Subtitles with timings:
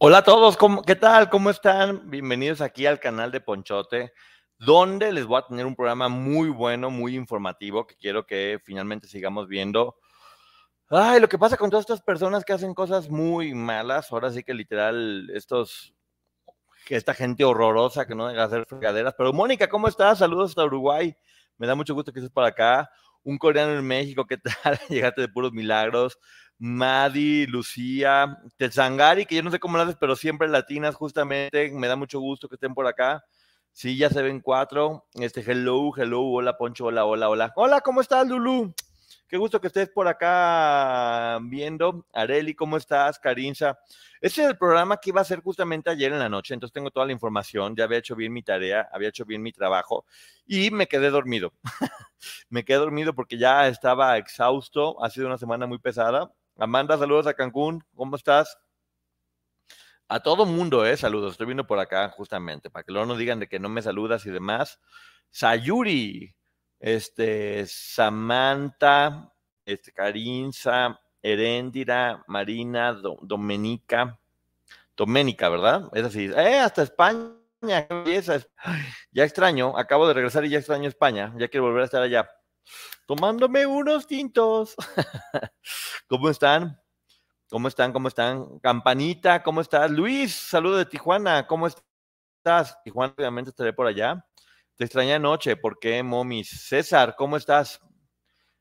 [0.00, 1.28] Hola a todos, ¿cómo, ¿qué tal?
[1.28, 2.08] ¿Cómo están?
[2.08, 4.12] Bienvenidos aquí al canal de Ponchote,
[4.56, 9.08] donde les voy a tener un programa muy bueno, muy informativo, que quiero que finalmente
[9.08, 9.96] sigamos viendo.
[10.88, 14.44] Ay, lo que pasa con todas estas personas que hacen cosas muy malas, ahora sí
[14.44, 15.92] que literal, estos,
[16.88, 19.14] esta gente horrorosa que no deja hacer fregaderas.
[19.18, 20.18] Pero Mónica, ¿cómo estás?
[20.18, 21.12] Saludos hasta Uruguay.
[21.56, 22.88] Me da mucho gusto que estés por acá.
[23.24, 24.78] Un coreano en México, ¿qué tal?
[24.88, 26.20] Llegaste de puros milagros.
[26.58, 31.70] Madi, Lucía, Tezangari, que yo no sé cómo lo haces, pero siempre latinas, justamente.
[31.72, 33.24] Me da mucho gusto que estén por acá.
[33.72, 35.06] Sí, ya se ven cuatro.
[35.14, 37.52] Este, hello, hello, hola Poncho, hola, hola, hola.
[37.54, 38.74] Hola, ¿cómo estás, Lulu?
[39.28, 42.06] Qué gusto que estés por acá viendo.
[42.14, 43.18] Areli, ¿cómo estás?
[43.18, 43.78] Carinza.
[44.20, 46.90] Este es el programa que iba a ser justamente ayer en la noche, entonces tengo
[46.90, 50.06] toda la información, ya había hecho bien mi tarea, había hecho bien mi trabajo
[50.46, 51.52] y me quedé dormido.
[52.48, 57.28] me quedé dormido porque ya estaba exhausto, ha sido una semana muy pesada, Amanda, saludos
[57.28, 58.58] a Cancún, ¿cómo estás?
[60.08, 60.96] A todo mundo, ¿eh?
[60.96, 63.80] Saludos, estoy viendo por acá justamente, para que luego no digan de que no me
[63.80, 64.80] saludas y demás.
[65.30, 66.34] Sayuri,
[66.80, 69.32] este, Samantha,
[69.64, 74.18] este, Carinza, Heréndira, Marina, Domenica,
[74.96, 75.88] Doménica, ¿verdad?
[75.92, 76.58] Es así, ¡eh!
[76.58, 77.36] Hasta España,
[79.12, 82.28] ya extraño, acabo de regresar y ya extraño España, ya quiero volver a estar allá
[83.06, 84.76] tomándome unos tintos.
[86.08, 86.80] ¿Cómo están?
[87.50, 87.92] ¿Cómo están?
[87.92, 88.58] ¿Cómo están?
[88.58, 89.90] Campanita, ¿cómo estás?
[89.90, 92.76] Luis, saludo de Tijuana, ¿cómo estás?
[92.84, 94.24] Tijuana, obviamente estaré por allá.
[94.76, 96.48] Te extrañé anoche, ¿por qué, momis?
[96.68, 97.80] César, ¿cómo estás?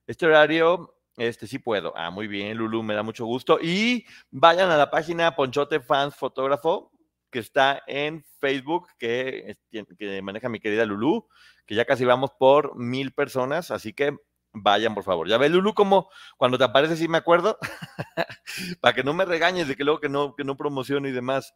[0.07, 1.93] Este horario, este sí puedo.
[1.97, 3.59] Ah, muy bien, Lulu, me da mucho gusto.
[3.61, 6.91] Y vayan a la página Ponchote Fans Fotógrafo,
[7.29, 9.55] que está en Facebook, que,
[9.97, 11.27] que maneja mi querida Lulu
[11.67, 14.17] que ya casi vamos por mil personas, así que
[14.53, 15.27] vayan, por favor.
[15.27, 17.59] Ya ve, Lulu, como cuando te aparece, sí me acuerdo,
[18.81, 21.53] para que no me regañes de que luego que no, que no promociono y demás.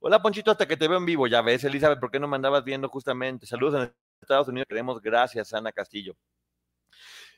[0.00, 1.26] Hola, Ponchito, hasta que te veo en vivo.
[1.28, 3.46] Ya ves, Elizabeth, ¿por qué no me andabas viendo justamente?
[3.46, 5.00] Saludos en Estados Unidos, queremos.
[5.00, 6.16] Gracias, Ana Castillo.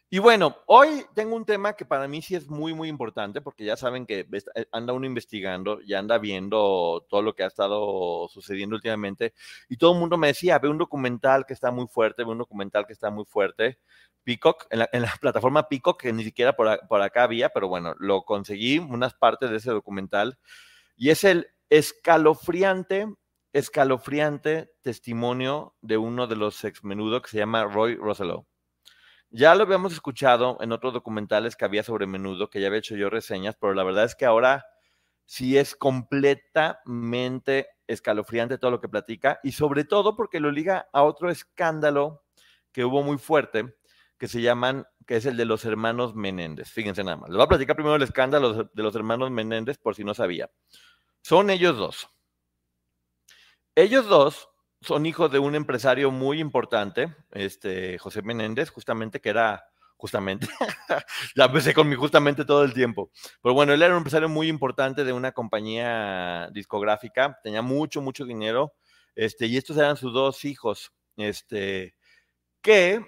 [0.08, 3.64] Y bueno, hoy tengo un tema que para mí sí es muy, muy importante, porque
[3.64, 8.28] ya saben que eh, anda uno investigando, ya anda viendo todo lo que ha estado
[8.28, 9.34] sucediendo últimamente,
[9.68, 12.38] y todo el mundo me decía, ve un documental que está muy fuerte, ve un
[12.38, 13.80] documental que está muy fuerte,
[14.22, 14.88] Peacock, en la,
[15.20, 16.68] plataforma Peacock, que ni siquiera por,
[17.02, 20.38] acá había, pero bueno, lo conseguí, unas partes de ese documental,
[20.96, 23.06] y es el escalofriante,
[23.52, 28.46] escalofriante testimonio de uno de los ex menudo que se llama Roy Rosello.
[29.30, 32.96] Ya lo habíamos escuchado en otros documentales que había sobre menudo, que ya había hecho
[32.96, 34.64] yo reseñas, pero la verdad es que ahora
[35.24, 41.02] sí es completamente escalofriante todo lo que platica y sobre todo porque lo liga a
[41.02, 42.24] otro escándalo
[42.72, 43.74] que hubo muy fuerte,
[44.18, 46.70] que se llaman, que es el de los hermanos Menéndez.
[46.70, 47.28] Fíjense nada más.
[47.28, 50.50] Les voy a platicar primero el escándalo de los hermanos Menéndez por si no sabía.
[51.22, 52.08] Son ellos dos.
[53.74, 54.48] Ellos dos
[54.80, 59.64] son hijos de un empresario muy importante, este José Menéndez, justamente que era
[59.96, 60.46] justamente,
[61.36, 63.10] ya empecé con mi justamente todo el tiempo.
[63.42, 68.24] Pero bueno, él era un empresario muy importante de una compañía discográfica, tenía mucho, mucho
[68.24, 68.74] dinero,
[69.14, 71.94] este, y estos eran sus dos hijos, este,
[72.62, 73.04] que,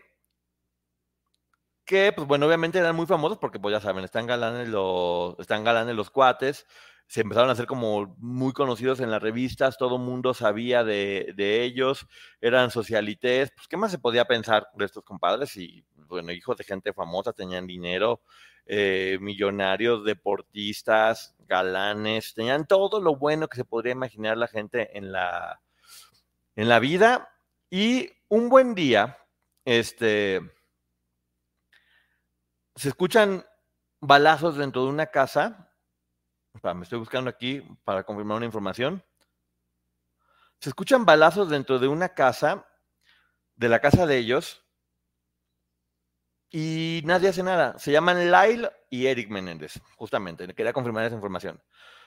[1.85, 5.65] que, pues bueno, obviamente eran muy famosos porque, pues ya saben, están galanes los, están
[5.65, 6.67] galanes los cuates,
[7.09, 11.35] se empezaron a hacer como muy conocidos en las revistas, todo mundo sabía de,
[11.65, 12.07] ellos,
[12.41, 16.65] eran socialites, pues qué más se podía pensar de estos compadres y bueno, hijos de
[16.65, 18.21] gente famosa, tenían dinero,
[18.67, 25.11] eh, millonarios, deportistas, galanes, tenían todo lo bueno que se podría imaginar la gente en
[25.11, 25.63] la,
[26.57, 27.35] en la vida
[27.71, 29.19] y un buen día,
[29.65, 30.41] este,
[32.77, 33.45] se escuchan
[34.01, 35.68] balazos dentro de una casa.
[36.63, 39.03] Me estoy buscando aquí para confirmar una información.
[40.61, 42.67] Se escuchan balazos dentro de una casa,
[43.57, 44.65] de la casa de ellos,
[46.51, 47.79] y nadie hace nada.
[47.79, 50.47] Se llaman Lyle y Eric Menéndez, justamente.
[50.55, 51.63] Quería confirmar esa información.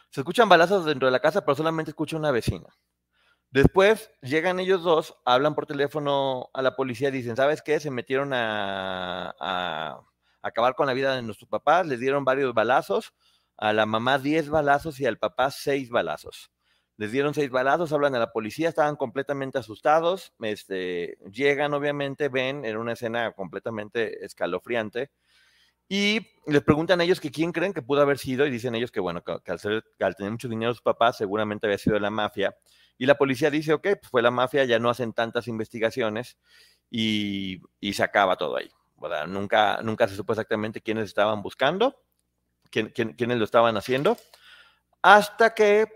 [0.09, 2.67] Se escuchan balazos dentro de la casa, pero solamente escucha una vecina.
[3.51, 7.79] Después llegan ellos dos, hablan por teléfono a la policía y dicen, ¿sabes qué?
[7.79, 10.01] Se metieron a, a,
[10.41, 13.13] acabar con la vida de nuestros papás, les dieron varios balazos,
[13.61, 16.51] a la mamá 10 balazos y al papá 6 balazos.
[16.97, 20.33] Les dieron seis balazos, hablan a la policía, estaban completamente asustados.
[20.39, 25.09] Este, llegan, obviamente, ven en una escena completamente escalofriante.
[25.89, 28.91] Y les preguntan a ellos que quién creen que pudo haber sido, y dicen ellos
[28.91, 32.55] que, bueno, que, al, tener mucho dinero sus papás, seguramente había sido la mafia.
[32.97, 36.37] Y la policía dice, ok, pues fue la mafia, ya no hacen tantas investigaciones
[36.89, 37.61] y,
[37.93, 38.69] se acaba todo ahí.
[39.27, 41.95] Nunca, nunca se supo exactamente quiénes estaban buscando,
[42.71, 44.17] quién, quiénes lo estaban haciendo,
[45.01, 45.87] hasta que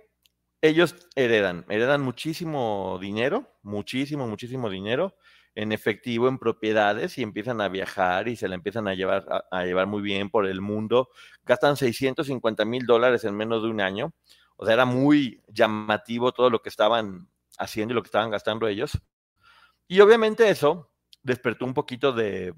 [0.61, 5.15] ellos heredan, heredan muchísimo dinero, muchísimo, muchísimo dinero
[5.55, 9.63] en efectivo, en propiedades y empiezan a viajar y se la empiezan a llevar, a,
[9.63, 11.09] llevar muy bien por el mundo.
[11.45, 14.13] Gastan 650 mil dólares en menos de un año.
[14.57, 18.67] O sea, era muy llamativo todo lo que estaban haciendo y lo que estaban gastando
[18.67, 18.99] ellos.
[19.87, 20.91] Y obviamente eso
[21.23, 22.53] despertó un poquito de,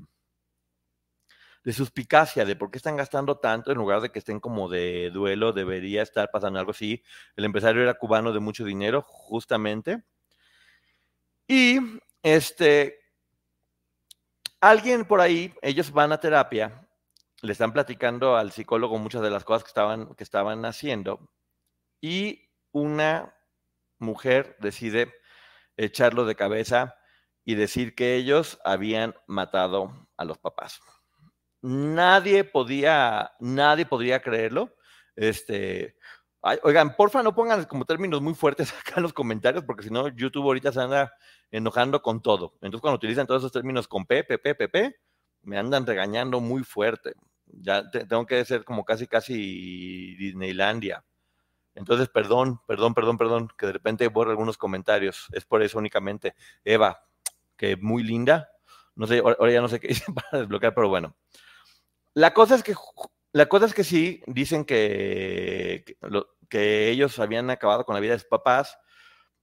[1.68, 5.10] de suspicacia de por qué están gastando tanto en lugar de que estén como de
[5.12, 7.04] duelo, debería estar pasando algo así.
[7.36, 10.06] El empresario era cubano de mucho dinero, justamente.
[11.46, 11.78] Y
[12.24, 13.02] este,
[14.62, 16.88] alguien por ahí, ellos van a terapia,
[17.42, 21.20] le están platicando al psicólogo muchas de las cosas que estaban, que estaban haciendo
[22.00, 23.36] y una
[24.00, 25.14] mujer decide
[25.76, 26.96] echarlo de cabeza
[27.44, 30.80] y decir que ellos habían matado a los papás
[31.62, 34.76] nadie podía, nadie podría creerlo.
[35.16, 35.96] Este,
[36.64, 40.08] oigan, porfa, no pongan como términos muy fuertes acá en los comentarios, porque si no,
[40.10, 41.14] YouTube ahorita se anda
[41.52, 42.54] enojando con todo.
[42.56, 44.96] Entonces, cuando utilizan todos esos términos con P, P,
[45.44, 47.14] me andan regañando muy fuerte.
[47.46, 51.04] Ya tengo que ser como casi, casi Disneylandia.
[51.74, 55.28] Entonces, perdón, perdón, perdón, perdón, que de repente borro algunos comentarios.
[55.32, 56.36] Es por eso únicamente.
[56.66, 57.04] Eva,
[57.56, 58.50] que muy linda.
[58.96, 61.16] No sé, ahora ya no sé qué dice para desbloquear, pero bueno.
[62.18, 62.74] La cosa es que,
[63.32, 65.86] la cosa es que sí, dicen que,
[66.50, 68.76] que, ellos habían acabado con la vida de sus papás.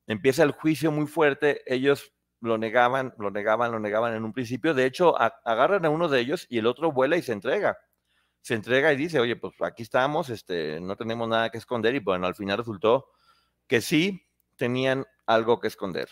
[0.08, 1.62] Empieza el juicio muy fuerte.
[1.72, 4.74] Ellos lo negaban, lo negaban, lo negaban en un principio.
[4.74, 7.78] De hecho, agarran a uno de ellos y el otro vuela y se entrega.
[8.40, 11.94] Se entrega y dice, oye, pues aquí estamos, este, no tenemos nada que esconder.
[11.94, 13.06] Y bueno, al final resultó
[13.68, 14.26] que sí
[14.56, 16.08] tenían algo que esconder.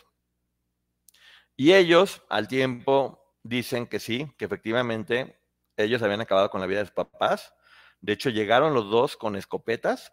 [1.57, 5.42] Y ellos, al tiempo, dicen que sí, que efectivamente
[5.77, 7.55] ellos habían acabado con la vida de sus papás.
[8.01, 10.13] De hecho, llegaron los dos con escopetas.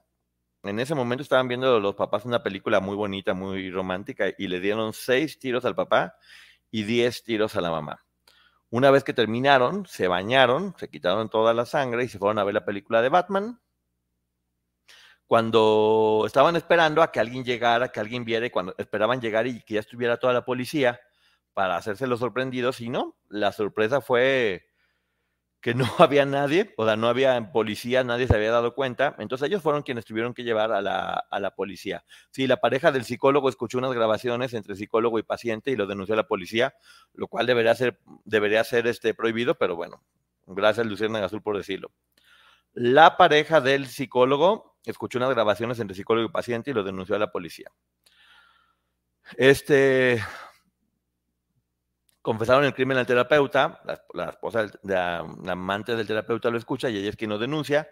[0.63, 4.59] En ese momento estaban viendo los papás una película muy bonita, muy romántica, y le
[4.59, 6.15] dieron seis tiros al papá
[6.71, 8.05] y diez tiros a la mamá.
[8.69, 12.43] Una vez que terminaron, se bañaron, se quitaron toda la sangre y se fueron a
[12.43, 13.59] ver la película de Batman.
[15.25, 19.61] Cuando estaban esperando a que alguien llegara, que alguien viera, y cuando esperaban llegar y
[19.63, 20.99] que ya estuviera toda la policía
[21.53, 24.68] para hacerse los sorprendidos, y no, la sorpresa fue
[25.61, 29.15] que no había nadie, o sea, no había policía, nadie se había dado cuenta.
[29.19, 32.03] Entonces ellos fueron quienes tuvieron que llevar a la, a la, policía.
[32.31, 36.13] Sí, la pareja del psicólogo escuchó unas grabaciones entre psicólogo y paciente y lo denunció
[36.13, 36.75] a la policía,
[37.13, 40.01] lo cual debería ser, debería ser este, prohibido, pero bueno,
[40.47, 41.91] gracias Luciana Azul por decirlo.
[42.73, 47.19] La pareja del psicólogo escuchó unas grabaciones entre psicólogo y paciente y lo denunció a
[47.19, 47.71] la policía.
[49.37, 50.23] Este,
[52.29, 53.81] confesaron el crimen al terapeuta,
[54.13, 55.17] la, esposa, la,
[55.47, 57.89] amante del terapeuta lo escucha y ella es quien lo denuncia.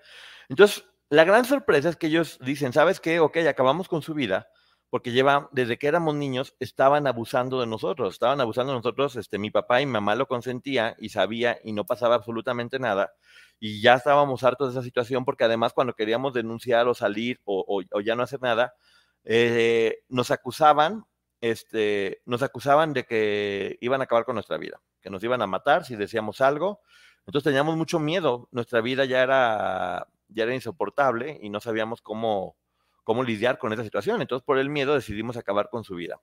[0.48, 3.20] Entonces, la gran sorpresa es que ellos dicen, ¿sabes qué?
[3.20, 4.48] Ok, acabamos con su vida,
[4.92, 9.40] porque lleva, desde que éramos niños, estaban abusando de nosotros, estaban abusando de nosotros, este,
[9.40, 13.14] mi papá y mamá lo consentía y sabía y no pasaba absolutamente nada.
[13.60, 17.82] Y ya estábamos hartos de esa situación porque además cuando queríamos denunciar o salir o,
[18.06, 18.76] ya no hacer nada,
[19.24, 21.06] eh, nos acusaban
[21.42, 25.48] este, nos acusaban de que iban a acabar con nuestra vida, que nos iban a
[25.48, 26.82] matar si decíamos algo.
[27.26, 32.58] Entonces teníamos mucho miedo, nuestra vida ya era, ya era insoportable y no sabíamos cómo,
[33.04, 34.22] cómo lidiar con esa situación.
[34.22, 36.22] Entonces por el miedo decidimos acabar con su vida.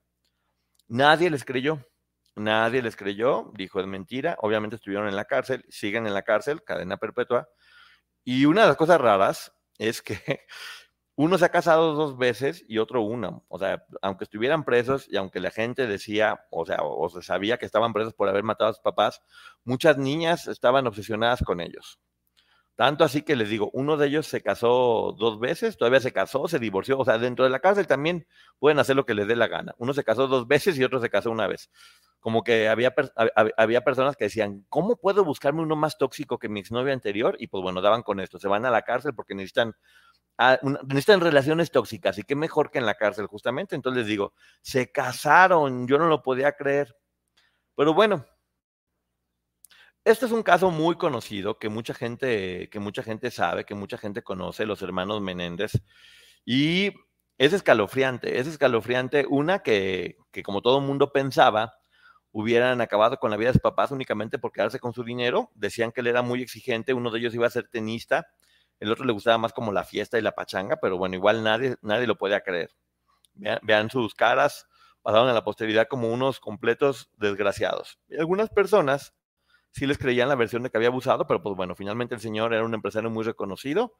[0.87, 1.79] Nadie les creyó,
[2.35, 4.37] nadie les creyó, dijo es mentira.
[4.41, 7.49] Obviamente estuvieron en la cárcel, siguen en la cárcel, cadena perpetua.
[8.23, 10.45] Y una de las cosas raras es que
[11.15, 13.39] uno se ha casado dos veces y otro una.
[13.47, 17.57] O sea, aunque estuvieran presos y aunque la gente decía, o sea, o se sabía
[17.57, 19.21] que estaban presos por haber matado a sus papás,
[19.63, 21.99] muchas niñas estaban obsesionadas con ellos.
[22.75, 26.49] Tanto así que les digo, uno de ellos se casó dos veces, todavía se casó,
[26.49, 28.27] se divorció, o sea, dentro de la cárcel también
[28.59, 29.73] pueden hacer lo que les dé la gana.
[29.77, 31.69] Uno se casó dos veces y otro se casó una vez.
[32.19, 32.93] Como que había,
[33.55, 37.37] había personas que decían, ¿cómo puedo buscarme uno más tóxico que mi exnovia anterior?
[37.39, 39.73] Y pues bueno, daban con esto, se van a la cárcel porque necesitan,
[40.37, 43.75] ah, necesitan relaciones tóxicas y qué mejor que en la cárcel justamente.
[43.75, 46.95] Entonces les digo, se casaron, yo no lo podía creer.
[47.75, 48.25] Pero bueno,
[50.05, 53.97] este es un caso muy conocido que mucha gente, que mucha gente sabe, que mucha
[53.97, 55.73] gente conoce, los hermanos Menéndez.
[56.45, 56.91] Y
[57.37, 59.25] es escalofriante, es escalofriante.
[59.27, 61.73] Una que, que como todo mundo pensaba,
[62.31, 65.51] hubieran acabado con la vida de sus papás únicamente por quedarse con su dinero.
[65.55, 68.27] Decían que él era muy exigente, uno de ellos iba a ser tenista,
[68.79, 71.75] el otro le gustaba más como la fiesta y la pachanga, pero bueno, igual nadie,
[71.81, 72.71] nadie lo podía creer.
[73.33, 74.67] Vean, sus caras,
[75.01, 77.99] pasaron a la posteridad como unos completos desgraciados.
[78.07, 79.13] Y algunas personas
[79.71, 82.53] sí les creían la versión de que había abusado, pero pues bueno, finalmente el señor
[82.53, 83.97] era un empresario muy reconocido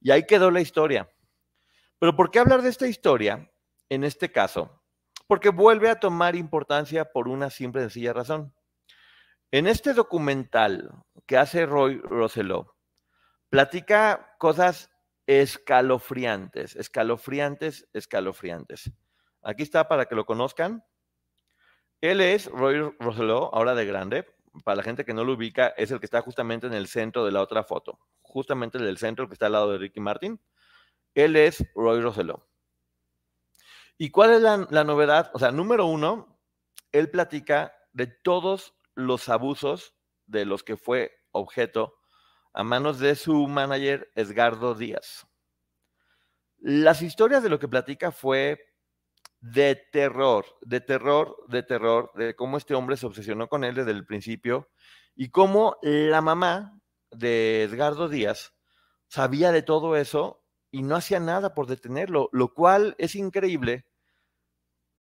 [0.00, 1.08] y ahí quedó la historia.
[1.98, 3.50] Pero ¿por qué hablar de esta historia
[3.88, 4.82] en este caso?
[5.26, 8.54] Porque vuelve a tomar importancia por una simple y sencilla razón.
[9.50, 10.90] En este documental
[11.26, 12.73] que hace Roy Rosello,
[13.54, 14.90] platica cosas
[15.28, 18.90] escalofriantes, escalofriantes, escalofriantes.
[19.42, 20.84] Aquí está para que lo conozcan.
[22.00, 24.26] Él es Roy Rosello, ahora de grande,
[24.64, 27.24] para la gente que no lo ubica, es el que está justamente en el centro
[27.24, 30.40] de la otra foto, justamente en el centro, que está al lado de Ricky Martin.
[31.14, 32.48] Él es Roy Rosello.
[33.96, 35.30] ¿Y cuál es la, la, novedad?
[35.32, 36.40] O sea, número uno,
[36.90, 39.94] él platica de todos los abusos
[40.26, 41.94] de los que fue objeto
[42.54, 45.26] a manos de su manager Edgardo Díaz.
[46.58, 48.58] Las historias de lo que platica fue
[49.40, 53.90] de terror, de terror, de terror, de cómo este hombre se obsesionó con él desde
[53.90, 54.70] el principio
[55.16, 56.80] y cómo la mamá
[57.10, 58.54] de Edgardo Díaz
[59.08, 63.84] sabía de todo eso y no hacía nada por detenerlo, lo cual es increíble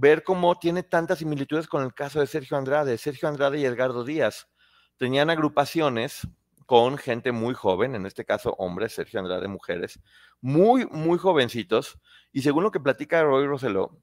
[0.00, 2.96] ver cómo tiene tantas similitudes con el caso de Sergio Andrade.
[2.96, 4.48] Sergio Andrade y Edgardo Díaz
[4.96, 6.26] tenían agrupaciones
[6.64, 10.00] con gente muy joven, en este caso hombres, Sergio Andrade, mujeres,
[10.40, 11.98] muy, muy jovencitos.
[12.32, 14.00] Y según lo que platica Roy Rosello,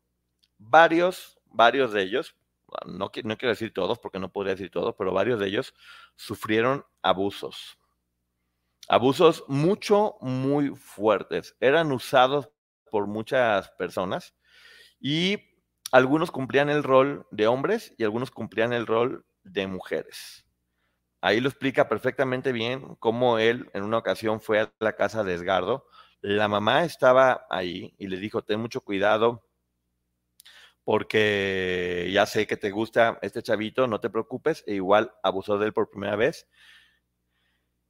[0.59, 2.35] varios, varios de ellos,
[2.85, 5.73] no, no quiero decir todos porque no podría decir todos, pero varios de ellos
[6.15, 7.79] sufrieron abusos.
[8.87, 11.55] Abusos mucho, muy fuertes.
[11.59, 12.49] Eran usados
[12.91, 14.35] por muchas personas
[14.99, 15.56] y
[15.91, 20.45] algunos cumplían el rol de hombres y algunos cumplían el rol de mujeres.
[21.21, 25.35] Ahí lo explica perfectamente bien cómo él en una ocasión fue a la casa de
[25.35, 25.87] Esgardo.
[26.21, 29.43] La mamá estaba ahí y le dijo, ten mucho cuidado
[30.83, 35.65] porque ya sé que te gusta este chavito, no te preocupes, e igual abusó de
[35.67, 36.47] él por primera vez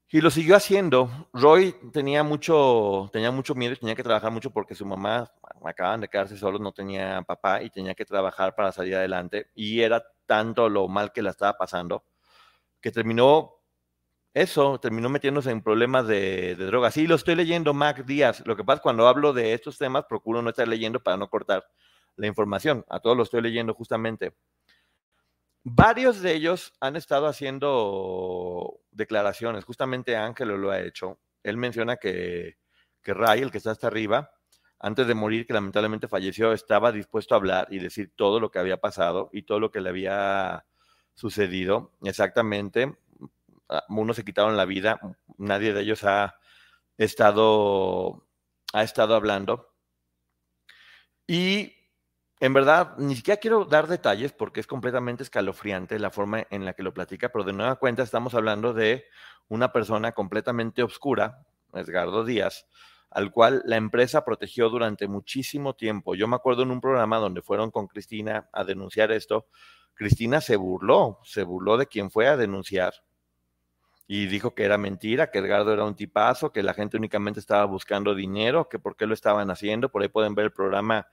[0.09, 1.09] y lo siguió haciendo.
[1.33, 5.31] Roy tenía mucho, tenía mucho miedo y tenía que trabajar mucho porque su mamá
[5.63, 9.47] acaban de quedarse solos, no tenía papá y tenía que trabajar para salir adelante.
[9.55, 12.03] Y era tanto lo mal que la estaba pasando
[12.81, 13.53] que terminó
[14.33, 16.93] eso, terminó metiéndose en problemas de, drogas.
[16.93, 18.43] Sí, lo estoy leyendo, Mac Díaz.
[18.45, 21.29] Lo que pasa es cuando hablo de estos temas, procuro no estar leyendo para no
[21.29, 21.67] cortar
[22.15, 22.85] la información.
[22.89, 24.33] A todos lo estoy leyendo justamente.
[25.69, 31.19] Varios de ellos han estado haciendo declaraciones, justamente Ángelo lo ha hecho.
[31.43, 32.57] Él menciona que,
[33.03, 34.31] que Ray, el que está hasta arriba,
[34.79, 38.59] antes de morir, que lamentablemente falleció, estaba dispuesto a hablar y decir todo lo que
[38.59, 40.65] había pasado y todo lo que le había
[41.15, 41.91] sucedido.
[42.01, 42.95] Exactamente.
[43.89, 45.01] Unos se quitaron la vida,
[45.37, 46.39] nadie de ellos ha
[46.97, 48.25] estado,
[48.71, 49.73] ha estado hablando.
[51.27, 51.76] Y
[52.39, 56.73] en verdad, ni siquiera quiero dar detalles porque es completamente escalofriante la forma en la
[56.73, 59.05] que lo platica, pero de nueva cuenta estamos hablando de
[59.47, 62.67] una persona completamente oscura, Edgardo Díaz,
[63.09, 66.13] al cual la empresa protegió durante muchísimo tiempo.
[66.15, 69.47] Yo me acuerdo en un programa donde fueron con Cristina a denunciar esto,
[69.95, 72.93] Cristina se burló, se burló de quien fue a denunciar
[74.05, 77.65] y dijo que era mentira, que Edgardo era un tipazo, que la gente únicamente estaba
[77.65, 79.89] buscando dinero, que por qué lo estaban haciendo.
[79.89, 81.07] Por ahí pueden ver el programa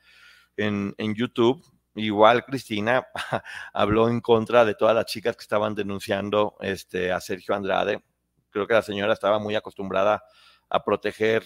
[0.56, 1.64] en, YouTube.
[1.94, 3.06] Igual Cristina
[3.72, 8.02] habló en contra de todas las chicas que estaban denunciando este, a Sergio Andrade.
[8.50, 10.24] creo que la señora estaba muy acostumbrada
[10.68, 11.44] a proteger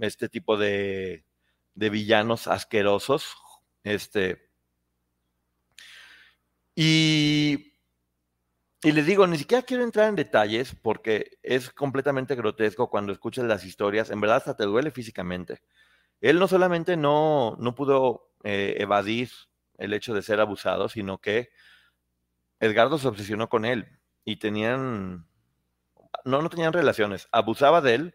[0.00, 1.24] este tipo de,
[1.74, 3.36] de villanos asquerosos.
[3.84, 4.48] Este,
[6.74, 7.74] y,
[8.82, 13.44] y les digo, ni siquiera quiero entrar en detalles porque es completamente grotesco cuando escuchas
[13.44, 15.60] las historias, en verdad hasta te duele físicamente.
[16.20, 19.30] Él no solamente no, no pudo eh, evadir
[19.78, 21.50] el hecho de ser abusado, sino que
[22.60, 23.86] Edgardo se obsesionó con él
[24.24, 25.26] y tenían,
[26.24, 28.14] no, no tenían relaciones, abusaba de él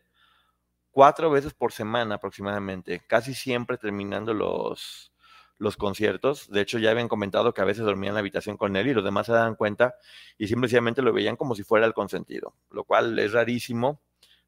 [0.92, 5.12] cuatro veces por semana aproximadamente, casi siempre terminando los,
[5.58, 6.50] los conciertos.
[6.50, 8.94] De hecho, ya habían comentado que a veces dormía en la habitación con él y
[8.94, 9.96] los demás se dan cuenta
[10.38, 14.02] y simplemente lo veían como si fuera el consentido, lo cual es rarísimo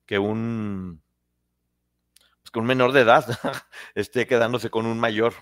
[0.06, 1.02] que un,
[2.58, 3.26] un menor de edad
[3.96, 5.34] esté quedándose con un mayor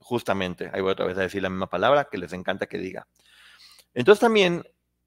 [0.00, 0.70] justamente.
[0.72, 3.06] Ahí voy otra vez a decir la misma palabra que les encanta que diga.
[3.94, 4.64] Entonces también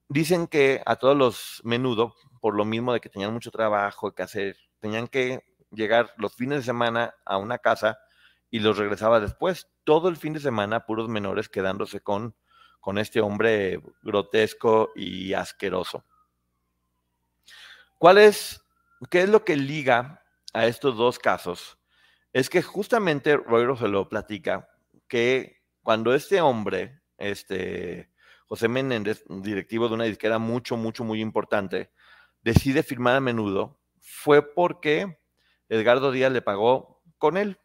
[0.08, 4.24] dicen que a todos los menudo, por lo mismo de que tenían mucho trabajo que
[4.24, 8.00] hacer, tenían que llegar los fines de semana a una casa
[8.50, 9.68] y los regresaba después.
[9.84, 12.36] Todo el fin de semana, puros menores quedándose con,
[12.80, 16.06] con este hombre grotesco y asqueroso.
[17.98, 18.64] ¿Cuál es,
[19.10, 20.25] qué es lo que liga
[20.56, 21.78] a estos dos casos?
[22.34, 24.70] Es que justamente Roy lo platica
[25.08, 28.10] que cuando este hombre, este
[28.48, 31.92] José Menéndez, directivo de una disquera mucho, mucho, muy importante,
[32.42, 35.20] decide firmar a menudo, fue porque
[35.68, 37.58] Edgardo Díaz le pagó con él.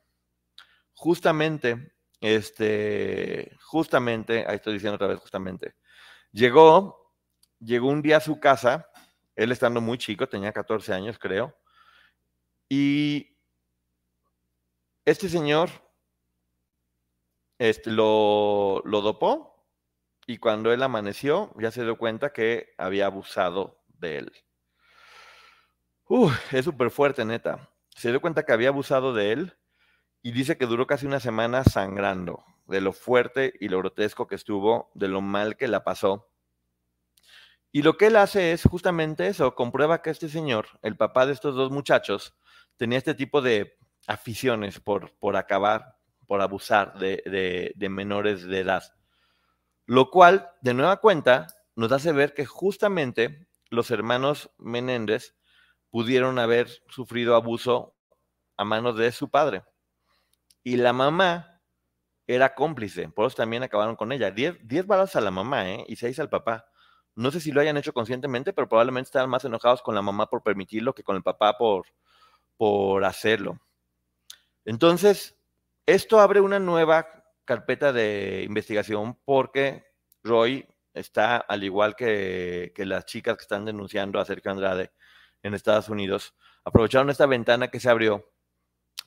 [0.94, 5.74] Justamente, este, justamente, ahí estoy diciendo otra vez, justamente,
[6.32, 7.14] llegó,
[7.60, 8.88] llegó un día a su casa,
[9.36, 11.56] él estando muy chico, tenía 14 años, creo,
[12.70, 13.36] y
[15.04, 15.68] este señor
[17.58, 19.66] este, lo, dopó
[20.26, 24.32] y cuando él amaneció ya se dio cuenta que había abusado de él
[26.50, 27.70] es súper fuerte, neta.
[27.94, 29.56] Se dio cuenta que había abusado de él
[30.22, 34.34] y dice que duró casi una semana sangrando de lo fuerte y lo grotesco que
[34.34, 36.28] estuvo, de lo mal que la pasó.
[37.72, 41.32] Y lo que él hace es justamente eso, comprueba que este señor, el papá de
[41.32, 42.34] estos dos muchachos,
[42.80, 48.82] tenía este tipo de aficiones por, por acabar, por abusar de, menores de edad.
[49.84, 55.36] Lo cual, de nueva cuenta, nos hace ver que justamente los hermanos Menéndez
[55.90, 57.94] pudieron haber sufrido abuso
[58.56, 59.62] a manos de su padre.
[60.64, 61.60] Y la mamá
[62.26, 64.30] era cómplice, por eso también acabaron con ella.
[64.30, 65.84] Diez, diez balas a la mamá ¿eh?
[65.86, 66.64] y seis al papá.
[67.14, 70.30] No sé si lo hayan hecho conscientemente, pero probablemente estaban más enojados con la mamá
[70.30, 71.84] por permitirlo que con el papá por,
[72.60, 73.58] por hacerlo.
[74.66, 75.34] Entonces,
[75.86, 77.08] esto abre una nueva
[77.46, 79.86] carpeta de investigación porque
[80.22, 84.92] Roy está, al igual que, las chicas que están denunciando a Sergio Andrade,
[85.42, 88.30] en Estados Unidos, aprovecharon esta ventana que se abrió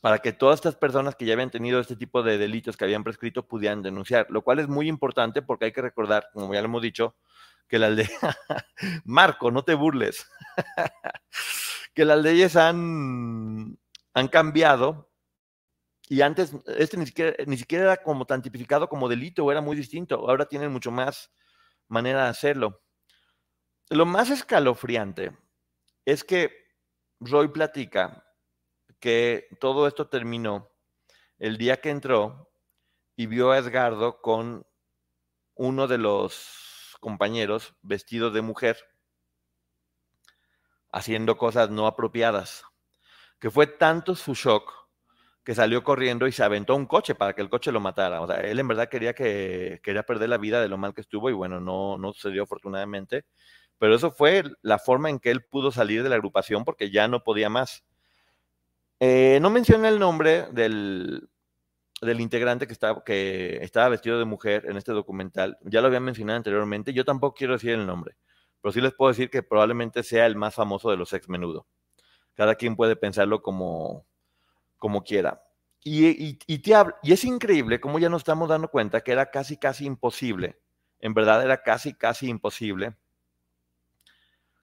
[0.02, 3.04] para que todas estas personas que ya habían tenido este tipo de delitos que habían
[3.04, 6.66] prescrito pudieran denunciar, lo cual es muy importante porque hay que recordar, como ya lo
[6.66, 7.16] hemos dicho,
[7.68, 8.20] que las leyes,
[9.06, 10.28] Marco, no te burles,
[11.94, 13.80] que las leyes han,
[14.14, 15.12] han cambiado
[16.10, 19.76] y antes este ni siquiera, ni siquiera era como tan tipificado como delito, era muy
[19.76, 21.32] distinto, ahora tienen mucho más
[21.88, 22.84] manera de hacerlo.
[23.90, 25.38] Lo más escalofriante
[26.06, 26.52] es que
[27.20, 28.26] Roy platica
[29.00, 30.72] que todo esto terminó
[31.38, 32.52] el día que entró
[33.16, 34.66] y vio a Edgardo con
[35.56, 38.78] uno de los compañeros vestido de mujer
[40.94, 42.64] haciendo cosas no apropiadas,
[43.40, 44.72] que fue tanto su shock
[45.44, 48.22] que salió corriendo y se aventó un coche para que el coche lo matara.
[48.22, 51.02] O sea, él en verdad quería que quería perder la vida de lo mal que
[51.02, 53.26] estuvo y bueno, no, no sucedió afortunadamente
[53.84, 57.10] pero eso fue la forma en que él pudo salir de la agrupación porque ya
[57.10, 57.84] no podía más.
[59.02, 61.30] Eh, no menciona el nombre del,
[62.02, 65.58] del integrante que estaba, que estaba vestido de mujer en este documental.
[65.64, 66.94] Ya lo había mencionado anteriormente.
[66.94, 68.16] Yo tampoco quiero decir el nombre,
[68.64, 71.68] pero sí les puedo decir que probablemente sea el más famoso de los ex menudo.
[72.34, 74.06] Cada quien puede pensarlo como,
[74.78, 75.44] como quiera.
[75.84, 76.64] Y, y, y,
[77.04, 80.62] y es increíble cómo ya nos estamos dando cuenta que era casi, casi imposible.
[81.02, 82.96] En verdad era casi, casi imposible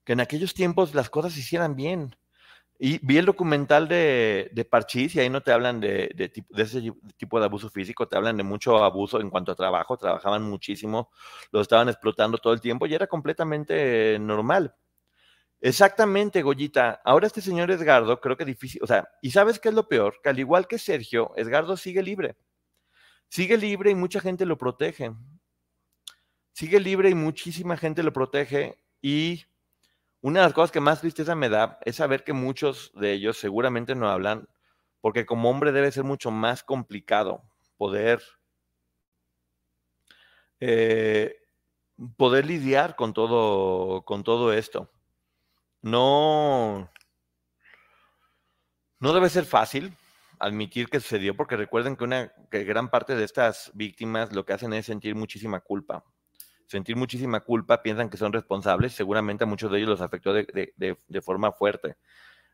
[0.05, 2.17] que en aquellos tiempos las cosas se hicieran bien.
[2.83, 6.62] Y vi el documental de, de Parchís y ahí no te hablan de, de, de,
[6.62, 6.81] ese
[7.19, 11.11] tipo de abuso físico, te hablan de mucho abuso en cuanto a trabajo, trabajaban muchísimo,
[11.53, 14.75] los estaban explotando todo el tiempo y era completamente normal.
[15.61, 17.03] Exactamente, Goyita.
[17.05, 20.19] Ahora este señor Edgardo, creo que difícil, o sea, y sabes qué es lo peor,
[20.23, 22.38] que al igual que Sergio, Edgardo sigue libre.
[23.29, 25.12] Sigue libre y mucha gente lo protege.
[26.53, 29.45] Sigue libre y muchísima gente lo protege y
[30.22, 33.38] una de las cosas que más tristeza me da es saber que muchos de ellos
[33.38, 34.48] seguramente no hablan,
[35.00, 37.42] porque como hombre debe ser mucho más complicado
[37.78, 38.22] poder,
[40.61, 41.37] eh,
[42.16, 44.90] poder lidiar con todo, con todo esto.
[45.83, 46.90] No,
[48.98, 49.96] no debe ser fácil
[50.38, 54.52] admitir que sucedió, porque recuerden que, una, que gran parte de estas víctimas lo que
[54.52, 56.04] hacen es sentir muchísima culpa
[56.70, 61.20] sentir muchísima culpa, piensan que son responsables, seguramente a muchos de ellos los afectó de,
[61.20, 61.96] forma fuerte.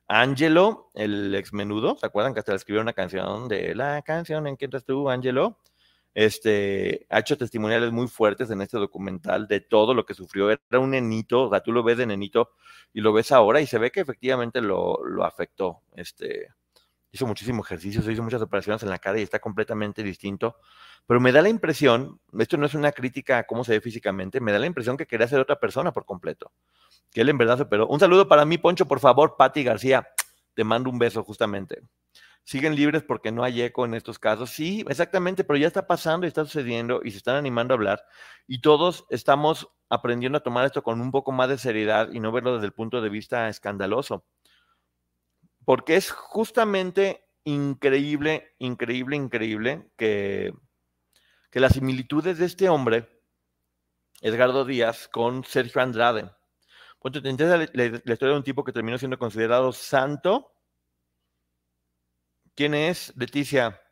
[0.09, 4.47] Angelo, el ex menudo, ¿se acuerdan que hasta le escribió una canción de la canción
[4.47, 5.61] en que entras tú, Angelo?
[6.15, 10.51] Este, ha hecho testimoniales muy fuertes en este documental de todo lo que sufrió.
[10.51, 12.53] Era un nenito, o sea, tú lo ves de nenito
[12.95, 15.83] y lo ves ahora y se ve que efectivamente lo, lo afectó.
[15.95, 16.49] Este,
[17.13, 20.57] hizo muchísimo ejercicio, se hizo muchas operaciones en la cara y está completamente distinto.
[21.07, 24.41] Pero me da la impresión, esto no es una crítica a cómo se ve físicamente,
[24.41, 26.53] me da la impresión que quería ser otra persona por completo.
[27.13, 27.77] Que él en verdad se.
[27.83, 30.09] Un saludo para mí, Poncho, por favor, Patti García.
[30.55, 31.83] Te mando un beso justamente.
[32.45, 34.51] Siguen libres porque no hay eco en estos casos.
[34.51, 38.05] Sí, exactamente, pero ya está pasando y está sucediendo y se están animando a hablar.
[38.47, 42.33] Y todos estamos aprendiendo a tomar esto con un poco más de seriedad y no
[42.33, 44.25] verlo desde el punto de vista escandaloso
[45.67, 50.55] porque es justamente increíble, increíble, increíble que,
[51.51, 53.09] que las similitudes de este hombre,
[54.21, 56.31] Edgardo Díaz, con Sergio Andrade.
[57.01, 60.53] Poncho, te interesa la, historia de un tipo que terminó siendo considerado santo.
[62.55, 63.13] ¿Quién es?
[63.17, 63.83] Leticia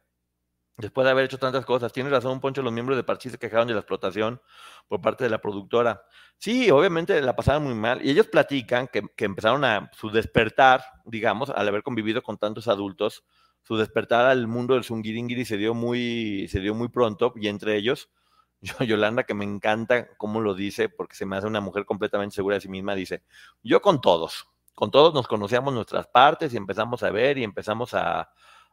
[0.76, 1.92] después de haber hecho tantas cosas.
[1.92, 4.40] Tienes razón, Poncho, los miembros de Parchís se quejaron de la explotación
[4.88, 6.02] por parte de la productora.
[6.38, 8.04] Sí, obviamente la pasaron muy mal.
[8.04, 13.24] Y ellos platican que, empezaron a su despertar, digamos, al haber convivido con tantos adultos,
[13.62, 17.76] su despertar al mundo del zungiringiri se dio muy, se dio muy pronto, y entre
[17.76, 18.10] ellos,
[18.60, 22.34] yo, Yolanda, que me encanta cómo lo dice, porque se me hace una mujer completamente
[22.34, 23.22] segura de sí misma, dice,
[23.62, 27.94] yo con todos, con todos nos conocíamos nuestras partes y empezamos a ver y empezamos
[27.94, 28.30] a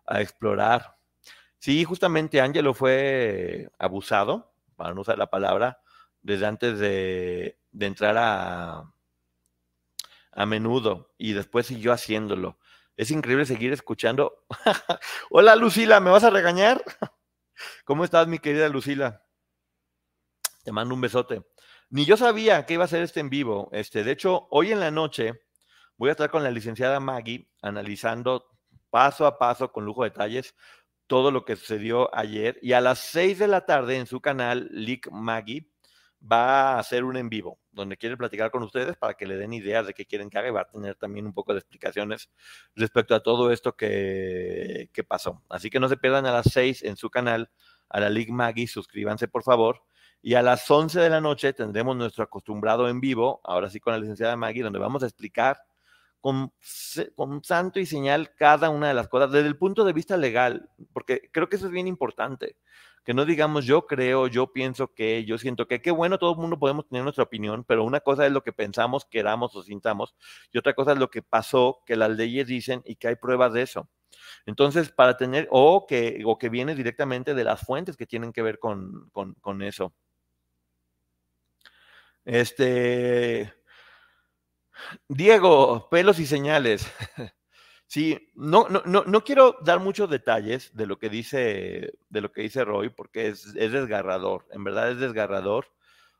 [0.09, 0.97] explorar
[1.61, 5.79] Sí, justamente Angelo fue abusado, para no usar la palabra,
[6.23, 8.91] desde antes de, entrar a,
[10.31, 12.57] a menudo y después siguió haciéndolo.
[12.97, 14.43] Es increíble seguir escuchando.
[15.29, 16.83] Hola Lucila, ¿me vas a regañar?
[17.85, 19.23] ¿Cómo estás, mi querida Lucila?
[20.63, 21.43] Te mando un besote.
[21.91, 23.69] Ni yo sabía que iba a ser este en vivo.
[23.71, 25.43] Este, de hecho, hoy en la noche
[25.95, 28.47] voy a estar con la licenciada Maggie analizando
[28.89, 30.55] paso a paso con lujo de detalles
[31.11, 32.57] todo lo que sucedió ayer.
[32.61, 35.67] Y a las 6 de la tarde en su canal, Lick Maggie
[36.23, 39.51] va a hacer un en vivo, donde quiere platicar con ustedes para que le den
[39.51, 42.29] ideas de qué quieren que haga y va a tener también un poco de explicaciones
[42.75, 45.43] respecto a todo esto que, pasó.
[45.49, 47.51] Así que no se pierdan a las 6 en su canal,
[47.89, 49.83] a la Lick Maggie, suscríbanse por favor.
[50.21, 53.91] Y a las 11 de la noche tendremos nuestro acostumbrado en vivo, ahora sí con
[53.91, 55.61] la licenciada Maggie, donde vamos a explicar
[56.21, 56.53] con,
[57.43, 61.29] santo y señal cada una de las cosas desde el punto de vista legal, porque
[61.31, 62.57] creo que eso es bien importante.
[63.03, 66.37] Que no digamos yo creo, yo pienso que, yo siento que, qué bueno, todo el
[66.37, 70.15] mundo podemos tener nuestra opinión, pero una cosa es lo que pensamos, queramos o sintamos,
[70.53, 73.53] y otra cosa es lo que pasó, que las leyes dicen y que hay pruebas
[73.53, 73.89] de eso.
[74.45, 78.43] Entonces, para tener, o que, o que viene directamente de las fuentes que tienen que
[78.43, 79.93] ver con, con, con eso.
[82.25, 83.51] Este,
[85.07, 86.85] Diego, pelos y señales.
[87.91, 92.31] Sí, no, no, no, no, quiero dar muchos detalles de lo que dice, de lo
[92.31, 95.67] que dice Roy, porque es, es desgarrador, en verdad es desgarrador.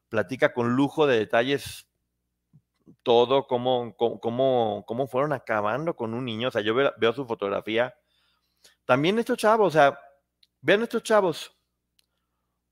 [0.10, 1.88] Platica con lujo de detalles
[3.04, 6.50] todo, cómo, cómo, cómo fueron acabando con un niño.
[6.50, 7.95] O sea, yo veo, veo su fotografía.
[8.86, 9.97] También estos chavos, o sea,
[10.62, 11.58] vean estos chavos.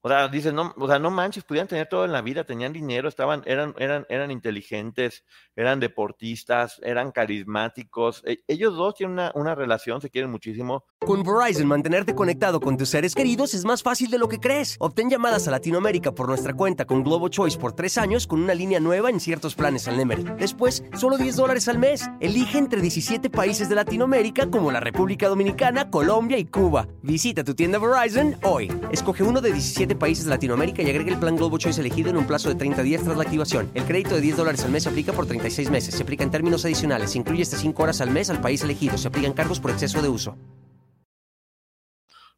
[0.02, 2.72] O sea, dice, no, o sea, no manches, podían tener todo en la vida, tenían
[2.72, 5.26] dinero, estaban, eran, eran, eran inteligentes,
[5.58, 8.24] eran deportistas, eran carismáticos.
[8.26, 10.86] E, ellos dos tienen una, una, relación, se quieren muchísimo.
[11.00, 14.78] Con Verizon, mantenerte conectado con tus seres queridos es más fácil de lo que crees.
[14.80, 18.54] Obtén llamadas a Latinoamérica por nuestra cuenta con Globo Choice por tres años con una
[18.54, 20.24] línea nueva en ciertos planes al Nemery.
[20.40, 22.10] Después, solo 10 dólares al mes.
[22.22, 26.88] Elige entre 17 países de Latinoamérica como la República Dominicana, Colombia y Cuba.
[27.02, 28.72] Visita tu tienda Verizon hoy.
[28.92, 32.18] Escoge uno de 17 países de Latinoamérica y agregue el plan Globo Choice elegido en
[32.18, 33.72] un plazo de 30 días tras la activación.
[33.74, 35.96] El crédito de 10 dólares al mes se aplica por 36 meses.
[35.96, 37.12] Se aplica en términos adicionales.
[37.12, 38.98] Se incluye hasta 5 horas al mes al país elegido.
[38.98, 40.38] Se aplican cargos por exceso de uso.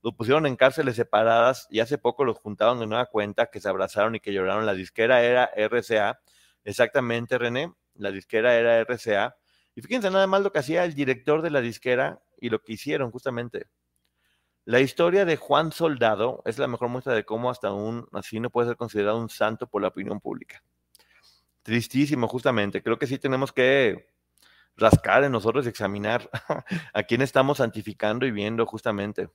[0.04, 3.70] Los pusieron en cárceles separadas y hace poco los juntaron de nueva cuenta que se
[3.70, 4.66] abrazaron y que lloraron.
[4.66, 6.20] La disquera era RCA.
[6.64, 7.74] Exactamente, René.
[7.96, 9.36] La disquera era RCA.
[9.76, 12.74] Y fíjense nada más lo que hacía el director de la disquera y lo que
[12.74, 13.68] hicieron justamente.
[14.72, 18.50] La historia de Juan Soldado es la mejor muestra de cómo hasta un así no
[18.50, 20.64] puede ser considerado un santo por la opinión pública.
[21.62, 22.82] Tristísimo, justamente.
[22.82, 24.08] Creo que sí tenemos que
[24.78, 26.30] rascar en nosotros y examinar
[26.94, 29.30] a quién estamos santificando y viendo justamente.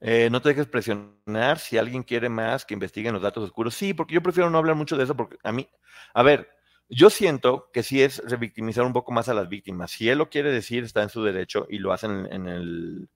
[0.00, 3.72] Eh, no te dejes presionar si alguien quiere más que investiguen los datos oscuros.
[3.72, 5.70] Sí, porque yo prefiero no hablar mucho de eso porque a mí,
[6.12, 6.50] a ver,
[6.94, 9.90] yo siento que sí es revictimizar un poco más a las víctimas.
[9.90, 13.08] Si él lo quiere decir, está en su derecho y lo hacen en, el,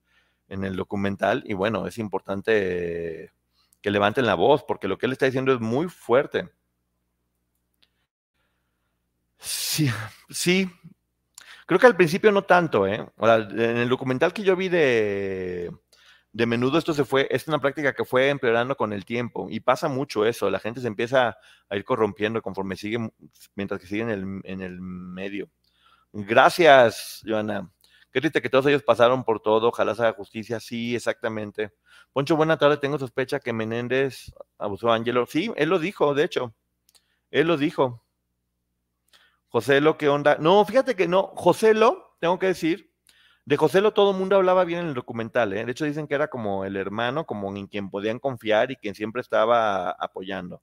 [0.49, 1.43] en el documental.
[1.45, 3.31] Y bueno, es importante
[3.81, 6.49] que levanten la voz porque lo que él está diciendo es muy fuerte.
[9.37, 9.91] Sí,
[10.29, 10.67] sí.
[11.67, 13.07] Creo que al principio no tanto, ¿eh?
[13.19, 15.71] En el documental que yo vi de,
[16.37, 19.59] de menudo esto se fue, es una práctica que fue empeorando con el tiempo y
[19.59, 21.35] pasa mucho eso, la gente se empieza
[21.67, 23.09] a ir corrompiendo conforme sigue,
[23.55, 25.49] mientras que sigue en el, medio.
[26.13, 27.71] Gracias, Joana.
[28.11, 31.73] Qué triste que todos ellos pasaron por todo, ojalá se haga justicia, sí, exactamente.
[32.13, 35.25] Poncho, buena tarde, tengo sospecha que Menéndez abusó a Angelo.
[35.25, 36.53] Sí, él lo dijo, de hecho,
[37.31, 38.05] él lo dijo.
[39.47, 40.37] José Lo, ¿qué onda?
[40.39, 42.86] No, fíjate que no, José Lo, tengo que decir,
[43.47, 45.63] de José Lo todo el mundo hablaba bien en el documental, ¿eh?
[45.63, 48.93] De hecho dicen que era como el hermano, como en quien podían confiar y quien
[48.93, 50.61] siempre estaba apoyando.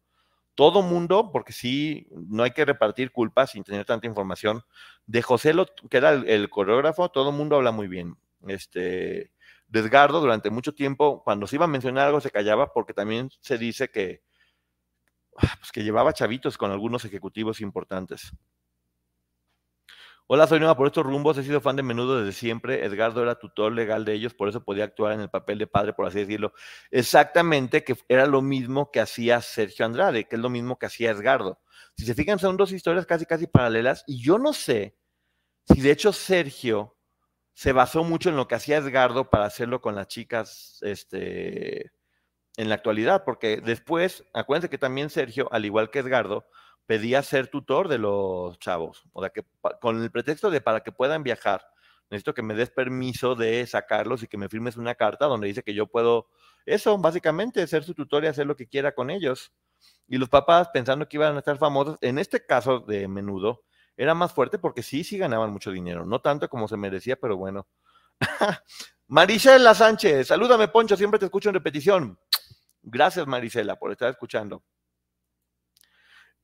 [0.55, 4.65] Todo mundo, porque sí, no hay que repartir culpas sin tener tanta información.
[5.07, 8.19] De José Lo, que era el, coreógrafo, todo el mundo habla muy bien.
[8.47, 9.33] Este,
[9.69, 13.31] de Edgardo, durante mucho tiempo, cuando se iba a mencionar algo, se callaba porque también
[13.41, 14.23] se dice que,
[15.33, 18.31] pues, que llevaba chavitos con algunos ejecutivos importantes.
[20.27, 22.83] Hola, soy nueva por estos rumbos, he sido fan de menudo desde siempre.
[22.83, 25.93] Edgardo era tutor legal de ellos, por eso podía actuar en el papel de padre,
[25.93, 26.55] por así decirlo.
[26.91, 31.11] Exactamente, que era lo mismo que hacía Sergio Andrade, que es lo mismo que hacía
[31.11, 31.61] Edgardo.
[31.99, 34.97] Si se fijan, son dos historias casi, casi paralelas, y yo no sé
[35.69, 36.97] si de hecho Sergio
[37.53, 41.93] se basó mucho en lo que hacía Edgardo para hacerlo con las chicas este,
[42.57, 46.47] en la actualidad, porque después, acuérdense que también Sergio, al igual que Edgardo,
[46.87, 49.05] pedía ser tutor de los chavos.
[49.13, 49.45] O sea, que
[49.81, 51.67] con el pretexto de para que puedan viajar,
[52.11, 55.63] necesito que me des permiso de sacarlos y que me firmes una carta donde dice
[55.63, 56.29] que yo puedo,
[56.67, 59.53] eso, básicamente, ser su tutor y hacer lo que quiera con ellos.
[60.09, 63.65] Y los papás, pensando que iban a estar famosos, en este caso de menudo,
[63.97, 66.05] era más fuerte porque sí, sí ganaban mucho dinero.
[66.05, 67.67] No tanto como se merecía, pero bueno.
[69.07, 72.19] Marisela Sánchez, salúdame, Poncho, siempre te escucho en repetición.
[72.83, 74.63] Gracias, Marisela, por estar escuchando.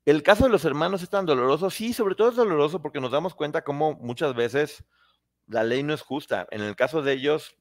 [0.07, 3.11] El caso de los hermanos es tan doloroso, sí, sobre todo es doloroso porque nos
[3.13, 4.85] damos cuenta cómo muchas veces
[5.47, 6.47] la ley no es justa.
[6.51, 7.57] En el caso de ellos,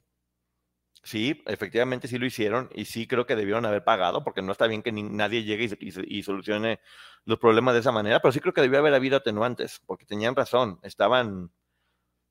[1.03, 4.67] sí, efectivamente sí lo hicieron y sí creo que debieron haber pagado porque no está
[4.67, 5.69] bien que nadie llegue
[6.07, 6.79] y, solucione
[7.25, 10.35] los problemas de esa manera, pero sí creo que debió haber habido atenuantes porque tenían
[10.35, 11.51] razón, estaban,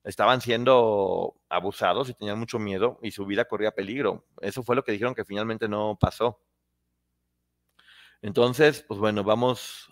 [0.03, 4.25] estaban siendo abusados y tenían mucho miedo y su vida corría peligro.
[4.41, 6.41] Eso fue lo que dijeron que finalmente no pasó.
[8.21, 9.89] Entonces, pues bueno, vamos,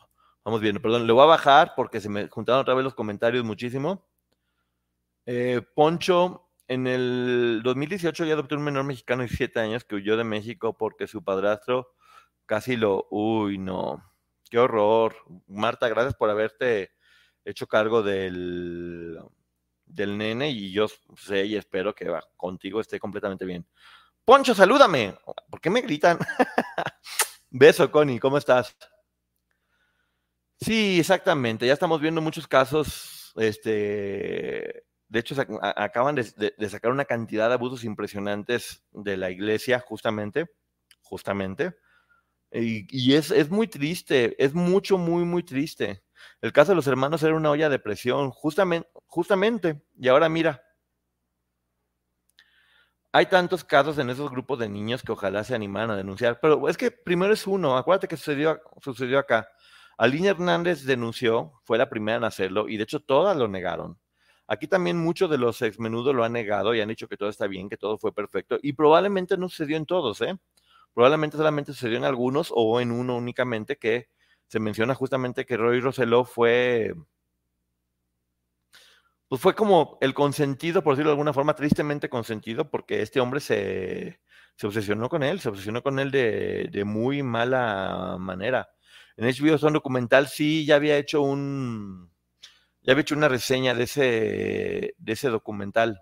[0.47, 3.43] Vamos bien, perdón, le voy a bajar porque se me juntaron otra vez los comentarios
[3.43, 4.07] muchísimo.
[5.25, 10.15] Eh, Poncho, en el 2018 ya adoptó un menor mexicano de 7 años que huyó
[10.15, 11.93] de México porque su padrastro
[12.45, 13.07] casi lo...
[13.11, 14.01] Uy, no.
[14.49, 15.17] Qué horror.
[15.47, 16.91] Marta, gracias por haberte
[17.43, 19.19] hecho cargo del,
[19.85, 23.67] del nene y yo sé y espero que contigo esté completamente bien.
[24.23, 25.13] Poncho, salúdame.
[25.49, 26.17] ¿Por qué me gritan?
[27.49, 28.77] Beso, Connie, ¿cómo estás?
[30.59, 31.67] Sí, exactamente.
[31.67, 37.83] Ya estamos viendo muchos casos, este, de hecho, acaban de, sacar una cantidad de abusos
[37.83, 40.47] impresionantes de la iglesia, justamente,
[41.01, 41.77] justamente.
[42.51, 46.03] Y, es, es, muy triste, es mucho, muy, muy triste.
[46.41, 49.83] El caso de los hermanos era una olla de presión, justamente, justamente.
[49.97, 50.63] Y ahora mira,
[53.11, 56.67] hay tantos casos en esos grupos de niños que ojalá se animaran a denunciar, pero
[56.69, 59.49] es que primero es uno, acuérdate que sucedió, sucedió acá.
[59.97, 63.97] Aline Hernández denunció, fue la primera en hacerlo y de hecho todas lo negaron.
[64.47, 67.29] Aquí también muchos de los ex menudo lo han negado y han dicho que todo
[67.29, 70.37] está bien, que todo fue perfecto y probablemente no sucedió en todos, ¿eh?
[70.93, 74.09] Probablemente solamente sucedió en algunos o en uno únicamente que
[74.47, 76.93] se menciona justamente que Roy Roseló fue
[79.27, 83.41] pues fue como el consentido, por decirlo de alguna forma, tristemente consentido, porque este hombre
[83.41, 84.21] se,
[84.63, 88.69] obsesionó con él, se obsesionó con él de, de muy mala manera.
[89.17, 92.11] En HBO Son Documental sí ya había hecho un,
[92.87, 96.01] ya había hecho una reseña de ese, documental.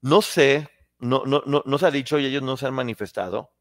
[0.00, 0.68] No sé,
[1.00, 3.52] no, se ha dicho y ellos no se han manifestado.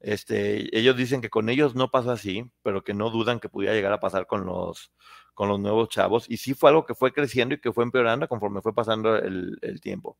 [0.00, 3.74] Este, ellos dicen que con ellos no pasa así, pero que no dudan que pudiera
[3.74, 4.92] llegar a pasar con los,
[5.34, 6.24] con los nuevos chavos.
[6.28, 9.58] Y sí fue algo que fue creciendo y que fue empeorando conforme fue pasando el,
[9.62, 10.18] el tiempo.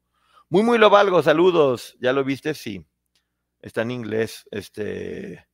[0.51, 1.97] Muy, muy lo valgo, saludos.
[2.01, 2.55] ¿Ya lo viste?
[2.55, 2.87] Sí.
[3.61, 4.47] Está en inglés.
[4.53, 5.48] Este.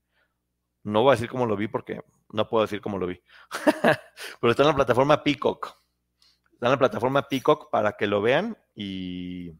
[0.84, 3.20] No voy a decir cómo lo vi porque no puedo decir cómo lo vi.
[4.40, 5.78] Pero está en la plataforma Peacock.
[6.52, 9.52] Está en la plataforma Peacock para que lo vean y,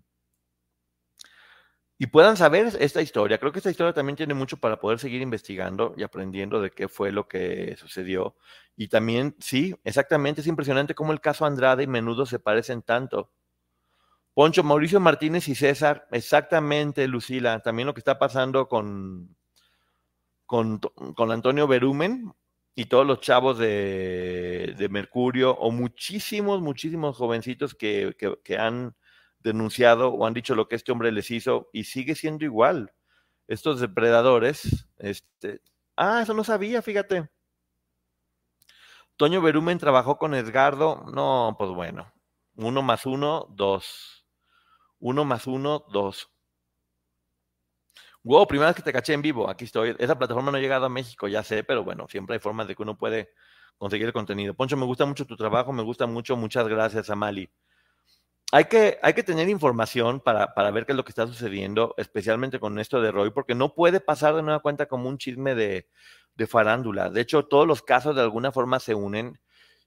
[1.98, 3.38] y puedan saber esta historia.
[3.38, 6.88] Creo que esta historia también tiene mucho para poder seguir investigando y aprendiendo de qué
[6.88, 8.36] fue lo que sucedió.
[8.76, 13.30] Y también, sí, exactamente, es impresionante cómo el caso Andrade y Menudo se parecen tanto.
[14.34, 19.36] Poncho, Mauricio Martínez y César, exactamente, Lucila, también lo que está pasando con,
[20.46, 20.80] con,
[21.30, 22.32] Antonio Berumen
[22.74, 28.94] y todos los chavos de, Mercurio, o muchísimos, muchísimos jovencitos que, que han
[29.44, 32.92] denunciado o han dicho lo que este hombre les hizo y sigue siendo igual.
[33.46, 35.60] Estos depredadores, este,
[35.96, 37.28] ah, eso no sabía, fíjate.
[39.16, 42.12] Toño Berumen trabajó con Edgardo, no, pues bueno,
[42.56, 44.26] uno más uno, dos.
[44.98, 46.30] Uno más uno, dos.
[48.24, 49.94] Wow, primera vez que te caché en vivo, aquí estoy.
[49.98, 52.74] Esa plataforma no ha llegado a México, ya sé, pero bueno, siempre hay formas de
[52.74, 53.30] que uno puede
[53.78, 54.54] conseguir el contenido.
[54.54, 57.50] Poncho, me gusta mucho tu trabajo, me gusta mucho, muchas gracias, Amali
[58.54, 61.92] hay que, hay que tener información para, para, ver qué es lo que está sucediendo,
[61.96, 65.56] especialmente con esto de Roy, porque no puede pasar de nueva cuenta como un chisme
[65.56, 65.88] de,
[66.36, 67.10] de farándula.
[67.10, 69.40] De hecho, todos los casos de alguna forma se unen.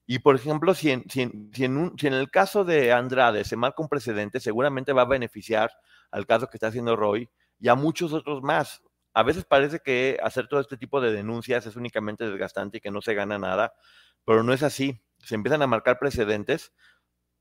[0.06, 3.56] Y, por ejemplo, si en, si, si, en si en, el caso de Andrade se
[3.56, 5.72] marca un precedente, seguramente va a beneficiar
[6.12, 8.82] al caso que está haciendo Roy y a muchos otros más.
[9.14, 12.92] A veces parece que hacer todo este tipo de denuncias es únicamente desgastante y que
[12.92, 13.74] no se gana nada,
[14.26, 15.02] pero no es así.
[15.20, 16.72] Se empiezan a marcar precedentes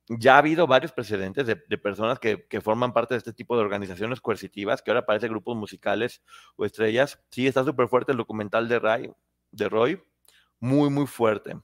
[0.09, 4.21] ya ha habido varios precedentes de, personas que, forman parte de este tipo de organizaciones
[4.21, 6.23] coercitivas, que ahora parece grupos musicales
[6.57, 7.21] o estrellas.
[7.31, 9.13] Sí, está súper fuerte el documental de, Ray,
[9.51, 10.03] de Roy,
[10.61, 11.57] muy, muy fuerte.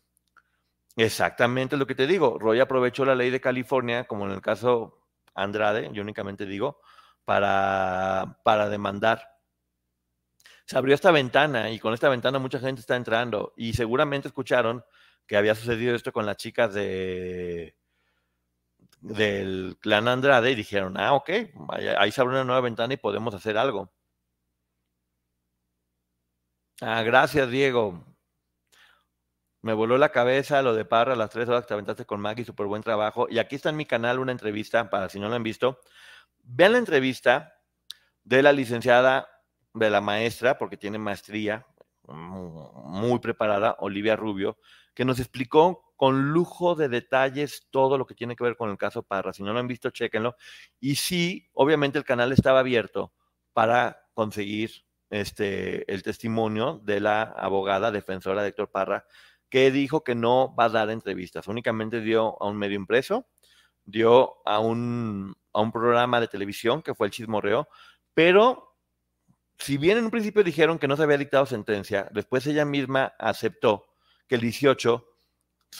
[0.97, 2.39] Exactamente lo que te digo.
[2.39, 4.99] Roy aprovechó la ley de California, como en el caso
[5.35, 6.81] Andrade, yo únicamente digo,
[7.25, 9.29] para, para demandar.
[10.65, 14.85] Se abrió esta ventana y con esta ventana mucha gente está entrando y seguramente escucharon
[15.27, 17.77] que había sucedido esto con las chicas de
[19.01, 21.31] del clan Andrade y dijeron, ah, ok,
[21.99, 23.93] ahí se abre una nueva ventana y podemos hacer algo.
[26.81, 28.05] Ah, gracias, Diego.
[29.63, 32.45] Me voló la cabeza lo de Parra, las tres horas que te aventaste con Maggie,
[32.45, 33.27] súper buen trabajo.
[33.31, 35.81] Y aquí está en mi canal una entrevista, para si no la han visto.
[36.43, 37.55] Vean la entrevista
[38.25, 39.29] de la licenciada,
[39.75, 41.67] de la maestra, porque tiene maestría,
[42.09, 44.59] muy preparada, Olivia Rubio,
[44.95, 48.77] que nos explicó con lujo de detalles todo lo que tiene que ver con el
[48.77, 49.33] caso Parra.
[49.33, 50.37] Si no lo han visto, chéquenlo.
[50.81, 53.13] Y sí, obviamente el canal estaba abierto
[53.53, 59.05] para conseguir este, el testimonio de la abogada defensora de Héctor Parra,
[59.49, 63.29] que dijo que no va a dar entrevistas, únicamente dio a un medio impreso,
[63.85, 67.69] dio a un, a un programa de televisión que fue el chismorreo,
[68.15, 68.77] pero
[69.59, 73.15] si bien en un principio dijeron que no se había dictado sentencia, después ella misma
[73.19, 73.87] aceptó
[74.27, 75.07] que el 18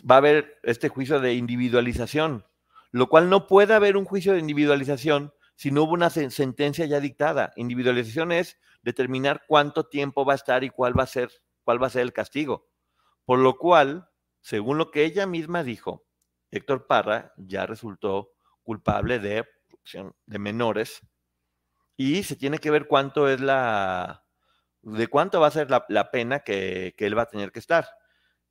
[0.09, 2.47] va a haber este juicio de individualización,
[2.91, 7.01] lo cual no puede haber un juicio de individualización si no hubo una sentencia ya
[7.01, 7.53] dictada.
[7.57, 11.31] Individualización es determinar cuánto tiempo va a estar y cuál va a ser,
[11.63, 12.69] cuál va a ser el castigo.
[13.25, 14.09] Por lo cual,
[14.41, 16.05] según lo que ella misma dijo,
[16.51, 18.33] Héctor Parra ya resultó
[18.63, 19.47] culpable de
[20.27, 21.01] de menores
[21.97, 24.25] y se tiene que ver cuánto es la
[24.83, 27.87] de cuánto va a ser la, pena que, que él va a tener que estar.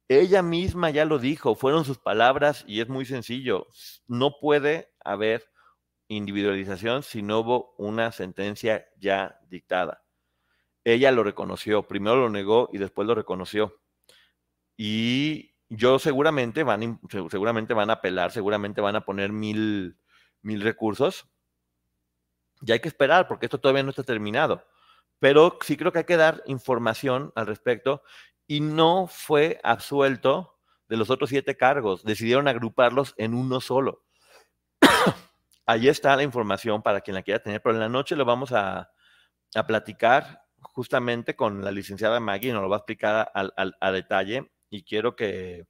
[0.08, 3.68] Ella misma ya lo dijo, fueron sus palabras y es muy sencillo.
[4.08, 5.52] No puede haber
[6.08, 10.04] individualización si no hubo una sentencia ya dictada.
[10.84, 13.82] Ella lo reconoció, primero lo negó y después lo reconoció.
[14.76, 19.98] Y yo seguramente van, seguramente van a apelar, seguramente van a poner mil,
[20.42, 21.28] mil recursos.
[22.62, 24.66] Y hay que esperar porque esto todavía no está terminado.
[25.20, 28.04] Pero sí creo que hay que dar información al respecto
[28.48, 30.58] y no fue absuelto
[30.90, 32.04] de los otros siete cargos.
[32.04, 34.04] Decidieron agruparlos en uno solo.
[35.66, 38.52] Ahí está la información para quien la quiera tener, pero en la noche lo vamos
[38.52, 38.92] a,
[39.68, 45.16] platicar justamente con la licenciada Maggie, nos lo va a explicar a, detalle y quiero
[45.16, 45.66] que,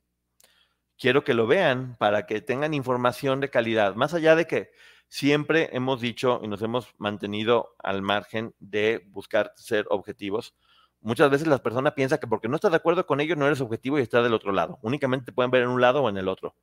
[1.02, 3.96] quiero que lo vean para que tengan información de calidad.
[3.96, 4.72] Más allá de que
[5.10, 10.56] siempre hemos dicho y nos hemos mantenido al margen de buscar ser objetivos,
[11.04, 13.60] Muchas veces las personas piensan que porque no estás de acuerdo con ellos no eres
[13.60, 14.78] objetivo y estás del otro lado.
[14.84, 16.56] Únicamente te pueden ver en un lado o en el otro.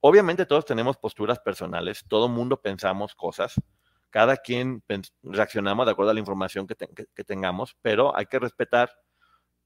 [0.00, 3.60] Obviamente todos tenemos posturas personales, todo mundo pensamos cosas,
[4.08, 4.82] cada quien
[5.22, 8.90] reaccionamos de acuerdo a la información que, tengamos, pero hay que respetar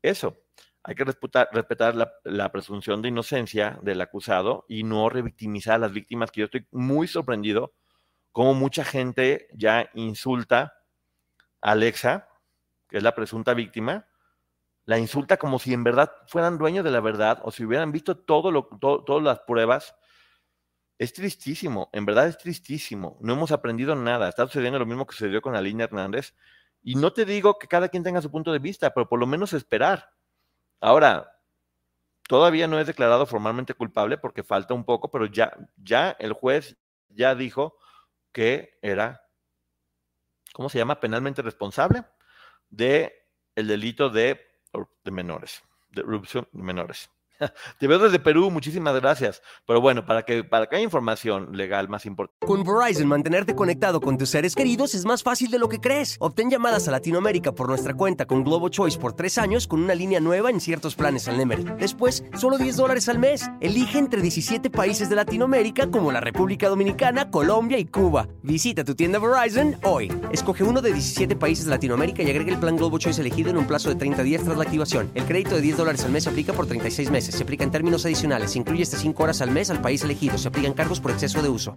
[0.03, 0.36] eso.
[0.85, 1.49] Hay que respetar,
[2.24, 6.66] la, presunción de inocencia del acusado y no revictimizar a las víctimas, que yo estoy
[6.70, 7.72] muy sorprendido
[8.32, 10.74] como mucha gente ya insulta
[11.62, 12.28] a Alexa
[12.89, 14.07] que es la presunta víctima,
[14.85, 18.16] la insulta como si en verdad fueran dueños de la verdad o si hubieran visto
[18.18, 19.97] todas las pruebas.
[20.97, 23.18] Es tristísimo, en verdad es tristísimo.
[23.20, 24.28] No hemos aprendido nada.
[24.28, 26.37] Está sucediendo lo mismo que sucedió con Aline Hernández.
[26.82, 29.26] Y no te digo que cada quien tenga su punto de vista, pero por lo
[29.26, 30.11] menos esperar.
[30.85, 31.41] Ahora,
[32.28, 36.76] todavía no es declarado formalmente culpable porque falta un poco, pero ya, ya el juez
[37.09, 37.78] ya dijo
[38.32, 39.26] que era,
[40.53, 41.01] ¿cómo se llama?
[41.01, 42.05] Penalmente responsable
[42.68, 43.14] de
[43.55, 44.39] el delito de,
[45.05, 47.11] de menores, de corrupción de menores.
[47.78, 49.43] Te veo desde Perú, muchísimas gracias.
[49.66, 52.47] Pero bueno, para que, para que haya información legal más importante.
[52.47, 56.16] Con Verizon, mantenerte conectado con tus seres queridos es más fácil de lo que crees.
[56.20, 59.95] Obtén llamadas a Latinoamérica por nuestra cuenta con Globo Choice por tres años con una
[59.95, 61.76] línea nueva en ciertos planes al Nemer.
[61.76, 63.49] Después, solo 10 dólares al mes.
[63.61, 68.28] Elige entre 17 países de Latinoamérica como la República Dominicana, Colombia y Cuba.
[68.43, 70.12] Visita tu tienda Verizon hoy.
[70.32, 73.57] Escoge uno de 17 países de Latinoamérica y agrega el plan Globo Choice elegido en
[73.57, 75.11] un plazo de 30 días tras la activación.
[75.14, 77.24] El crédito de 10 dólares al mes aplica por 36 meses.
[77.33, 78.53] Se aplica en términos adicionales.
[78.53, 80.39] Se incluye hasta 5 horas al mes al país elegido.
[80.39, 81.77] Se aplican cargos por exceso de uso.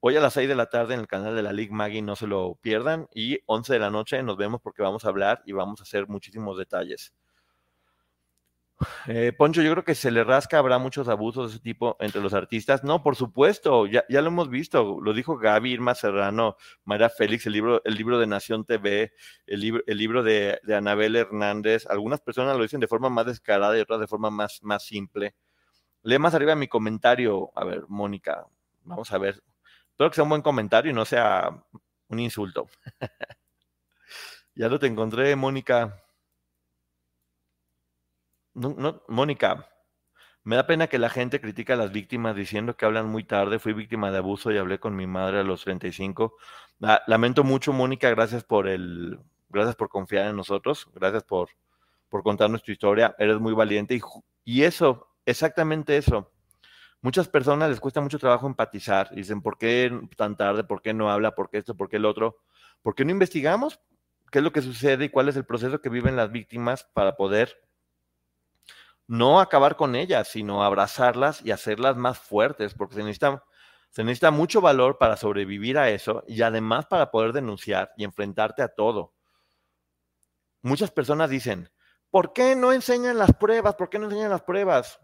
[0.00, 2.14] Hoy a las 6 de la tarde en el canal de la League Maggie, no
[2.14, 3.08] se lo pierdan.
[3.14, 6.08] Y 11 de la noche nos vemos porque vamos a hablar y vamos a hacer
[6.08, 7.14] muchísimos detalles.
[9.06, 12.20] Eh, Poncho, yo creo que se le rasca, habrá muchos abusos de ese tipo entre
[12.20, 12.84] los artistas.
[12.84, 17.46] No, por supuesto, ya, ya lo hemos visto, lo dijo Gaby, Irma Serrano, Mayra Félix,
[17.46, 19.12] el libro, el libro de Nación TV,
[19.46, 21.86] el libro, el libro de, de, Anabel Hernández.
[21.88, 25.34] Algunas personas lo dicen de forma más descarada y otras de forma más, más simple.
[26.02, 27.50] Lee más arriba mi comentario.
[27.54, 28.46] A ver, Mónica,
[28.84, 29.42] vamos a ver.
[29.90, 31.50] Espero que sea un buen comentario y no sea
[32.08, 32.68] un insulto.
[34.54, 36.03] ya lo te encontré, Mónica.
[38.54, 39.68] No, Mónica,
[40.44, 43.58] me da pena que la gente critica a las víctimas diciendo que hablan muy tarde.
[43.58, 46.36] Fui víctima de abuso y hablé con mi madre a los 35.
[46.78, 48.10] La, lamento mucho, Mónica.
[48.10, 50.88] Gracias por el, gracias por confiar en nosotros.
[50.94, 51.48] Gracias por,
[52.08, 53.16] por contar nuestra historia.
[53.18, 54.00] Eres muy valiente y,
[54.44, 56.30] y eso, exactamente eso.
[57.00, 59.10] Muchas personas les cuesta mucho trabajo empatizar.
[59.14, 60.64] Dicen, ¿por qué tan tarde?
[60.64, 61.34] ¿Por qué no habla?
[61.34, 61.76] ¿Por qué esto?
[61.76, 62.38] ¿Por qué el otro?
[62.82, 63.80] ¿Por qué no investigamos
[64.34, 67.14] qué es lo que sucede y cuál es el proceso que viven las víctimas para
[67.14, 67.63] poder
[69.06, 73.02] no acabar con ellas, sino abrazarlas y hacerlas más fuertes, porque se
[74.02, 78.68] necesita, mucho valor para sobrevivir a eso y además para poder denunciar y enfrentarte a
[78.68, 79.14] todo.
[80.62, 81.70] Muchas personas dicen,
[82.10, 83.74] ¿por qué no enseñan las pruebas?
[83.74, 84.98] ¿Por qué no enseñan las pruebas?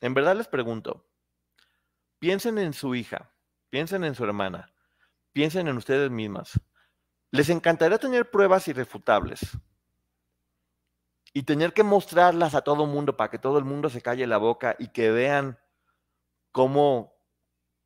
[0.00, 1.06] En verdad les pregunto,
[2.18, 3.32] piensen en su hija,
[3.68, 4.74] piensen en su hermana,
[5.32, 6.60] piensen en ustedes mismas.
[7.30, 9.56] ¿Les encantaría tener pruebas irrefutables?
[11.32, 14.38] Y tener que mostrarlas a todo mundo para que todo el mundo se calle la
[14.38, 15.58] boca y que vean
[16.52, 17.14] cómo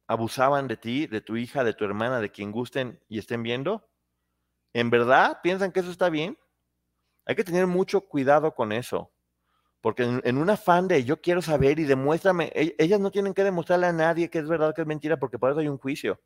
[0.06, 3.88] abusaban de ti, de tu hija, de tu hermana, de quien gusten y estén viendo?
[4.72, 6.38] ¿En verdad piensan que eso está bien?
[7.26, 9.12] Hay que tener mucho cuidado con eso,
[9.80, 13.34] porque en, en un afán de yo quiero saber y demuéstrame, e, ellas no tienen
[13.34, 15.78] que demostrarle a nadie que es verdad, que es mentira, porque por eso hay un
[15.78, 16.20] juicio.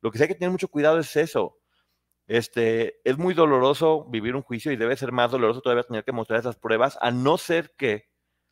[0.00, 1.58] Lo que sí hay que tener mucho cuidado es eso,
[2.26, 6.12] este, es muy doloroso vivir un juicio y debe ser más doloroso todavía tener que
[6.12, 8.10] mostrar esas pruebas, a no ser que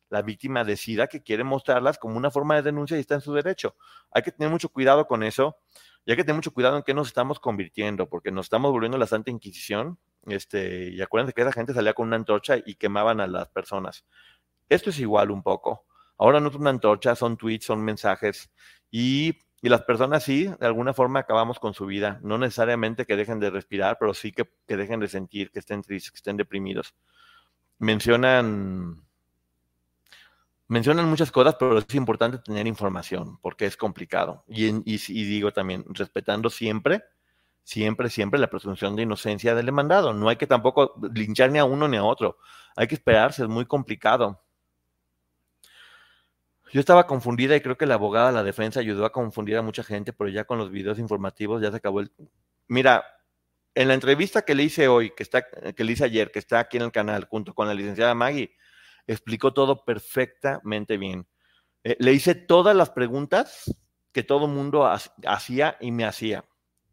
[0.09, 3.33] la víctima decida que quiere mostrarlas como una forma de denuncia y está en su
[3.33, 3.75] derecho.
[4.11, 5.57] Hay que tener mucho cuidado con eso
[6.05, 8.97] y hay que tener mucho cuidado en qué nos estamos convirtiendo, porque nos estamos volviendo
[8.97, 9.97] la Santa Inquisición.
[10.27, 14.05] Este, y acuérdense que esa gente salía con una antorcha y quemaban a las personas.
[14.67, 15.85] Esto es igual un poco.
[16.17, 18.51] Ahora no es una antorcha, son tweets, son mensajes
[18.91, 22.19] y y las personas sí, de alguna forma acabamos con su vida.
[22.23, 25.83] No necesariamente que dejen de respirar, pero sí que, que dejen de sentir, que estén
[25.83, 26.95] tristes, que estén deprimidos.
[27.77, 29.03] Mencionan,
[30.67, 34.43] mencionan muchas cosas, pero es importante tener información porque es complicado.
[34.47, 37.03] Y, y, y digo también, respetando siempre,
[37.63, 40.11] siempre, siempre la presunción de inocencia del demandado.
[40.11, 42.37] No hay que tampoco linchar ni a uno ni a otro.
[42.75, 44.41] Hay que esperarse, es muy complicado.
[46.71, 49.61] Yo estaba confundida y creo que la abogada de la defensa ayudó a confundir a
[49.61, 52.11] mucha gente, pero ya con los videos informativos ya se acabó el...
[52.67, 53.03] Mira,
[53.75, 56.59] en la entrevista que le hice hoy, que, está, que le hice ayer, que está
[56.59, 58.55] aquí en el canal, junto con la licenciada Maggie,
[59.05, 61.27] explicó todo perfectamente bien.
[61.83, 63.65] Eh, le hice todas las preguntas
[64.13, 64.89] que todo mundo
[65.25, 66.45] hacía y me hacía.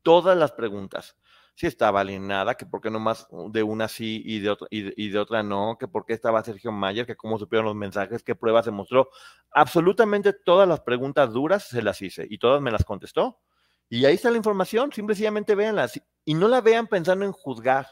[0.03, 1.18] Todas las preguntas
[1.59, 5.19] si estaba alienada, que por qué nomás de una sí y de, otra, y, de
[5.19, 8.67] otra no, que por qué estaba Sergio Mayer, que cómo supieron los mensajes, qué pruebas
[8.67, 9.09] se mostró.
[9.51, 13.41] Absolutamente todas las preguntas duras se las hice y todas me las contestó.
[13.89, 17.89] Y ahí está la información, simplemente véanlas y no la vean pensando en juzgar.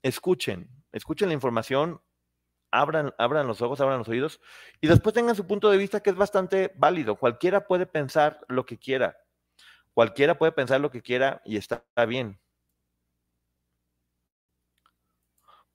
[0.00, 2.00] Escuchen, escuchen la información,
[2.70, 4.40] abran, abran los ojos, abran los oídos
[4.80, 7.16] y después tengan su punto de vista que es bastante válido.
[7.16, 9.18] Cualquiera puede pensar lo que quiera.
[9.92, 12.40] Cualquiera puede pensar lo que quiera y está bien.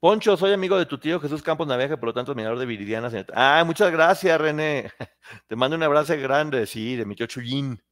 [0.00, 3.10] Poncho, soy amigo de tu tío Jesús Campos Naveja, por lo tanto, admirador de Viridiana.
[3.34, 4.92] Ah, muchas gracias, René.
[5.48, 7.82] Te mando un abrazo grande, sí, de mi tío Chuyín.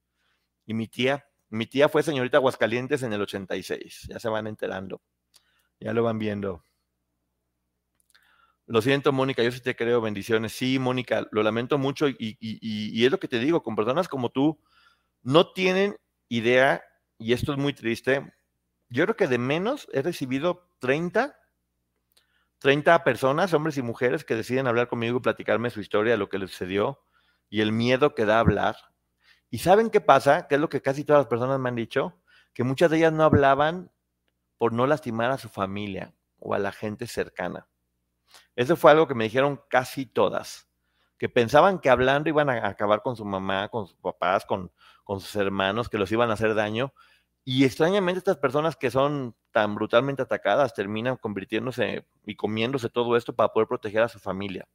[0.67, 4.07] Y mi tía, mi tía fue señorita Aguascalientes en el 86.
[4.09, 5.03] Ya se van enterando.
[5.81, 6.63] Ya lo van viendo.
[8.67, 10.53] Lo siento, Mónica, yo sí te creo, bendiciones.
[10.53, 14.31] Sí, Mónica, lo lamento mucho y, y, es lo que te digo, con personas como
[14.31, 14.61] tú,
[15.23, 15.97] no tienen
[16.29, 16.85] idea,
[17.19, 18.33] y esto es muy triste,
[18.89, 21.37] yo creo que de menos he recibido 30,
[22.67, 26.37] 30 personas, hombres y mujeres, que deciden hablar conmigo y platicarme su historia, lo que
[26.37, 27.01] les sucedió
[27.49, 28.75] y el miedo que da hablar.
[29.51, 30.49] ¿Y saben qué pasa?
[30.49, 32.21] Que es lo que casi todas las personas me han dicho,
[32.53, 33.93] que muchas de ellas no hablaban
[34.59, 37.69] por no lastimar a su familia o a la gente cercana.
[38.57, 40.69] Eso fue algo que me dijeron casi todas,
[41.19, 44.73] que pensaban que hablando iban a acabar con su mamá, con sus papás, con,
[45.05, 46.93] con sus hermanos, que los iban a hacer daño.
[47.47, 53.35] Y extrañamente estas personas que son tan brutalmente atacadas terminan convirtiéndose y comiéndose todo esto
[53.35, 54.69] para poder proteger a su familia.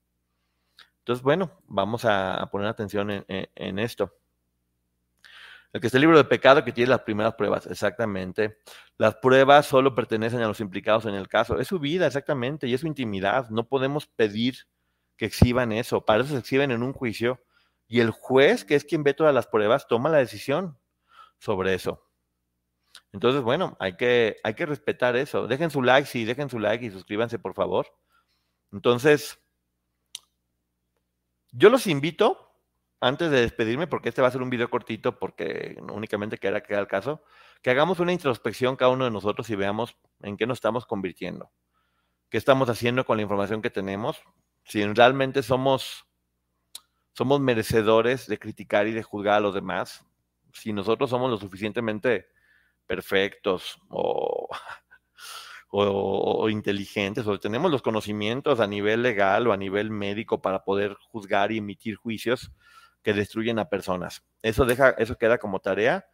[0.99, 4.13] Entonces, bueno, vamos a, poner atención en esto.
[5.74, 8.57] El que está el libro de pecado que tiene las primeras pruebas, exactamente.
[8.97, 11.59] Las pruebas solo pertenecen a los implicados en el caso.
[11.59, 13.49] Es su vida, exactamente, y es su intimidad.
[13.49, 14.55] No podemos pedir
[15.15, 16.05] que exhiban eso.
[16.05, 17.41] Para eso se exhiben en un juicio.
[17.88, 20.78] Y el juez, que es quien ve todas las pruebas, toma la decisión
[21.38, 22.05] sobre eso.
[23.14, 25.47] Entonces, bueno, hay que, hay que respetar eso.
[25.47, 27.88] Dejen su like, sí, dejen su like y suscríbanse, por favor.
[28.72, 29.39] Entonces,
[31.51, 32.51] yo los invito
[33.01, 36.80] antes de despedirme, porque este va a ser un video cortito, porque únicamente queda, queda
[36.80, 37.24] el caso,
[37.62, 41.51] que hagamos una introspección cada uno de nosotros y veamos en qué nos estamos convirtiendo,
[42.30, 44.22] qué estamos haciendo con la información que tenemos,
[44.66, 46.05] si realmente somos,
[47.14, 50.05] somos merecedores de criticar y de juzgar a los demás,
[50.53, 52.28] si nosotros somos lo suficientemente
[52.88, 54.49] perfectos o,
[55.71, 60.95] o, inteligentes, o tenemos los conocimientos a nivel legal o a nivel médico para poder
[61.09, 62.51] juzgar y emitir juicios
[63.01, 64.23] que destruyen a personas.
[64.41, 66.05] Eso deja, eso queda como tarea,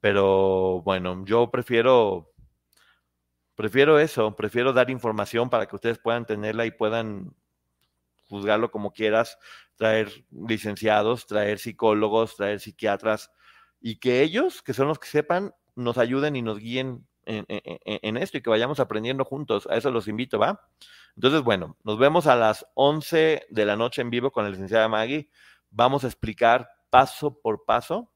[0.00, 2.32] pero bueno, yo prefiero,
[3.54, 7.34] prefiero eso, prefiero dar información para que ustedes puedan tenerla y puedan
[8.28, 9.38] juzgarlo como quieras,
[9.76, 13.30] traer licenciados, traer psicólogos, traer psiquiatras,
[13.78, 18.38] y que ellos, que son los que sepan, nos ayuden y nos guíen en, esto
[18.38, 19.68] y que vayamos aprendiendo juntos.
[19.70, 20.68] A eso los invito, ¿va?
[21.14, 24.88] Entonces, bueno, nos vemos a las 11 de la noche en vivo con la licenciada
[24.88, 25.28] Maggie
[25.72, 28.12] vamos a explicar paso por paso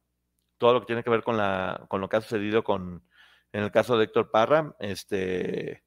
[0.59, 3.04] todo lo que tiene que ver con, la, con lo que ha sucedido con,
[3.52, 5.84] en el caso de Héctor Parra, este,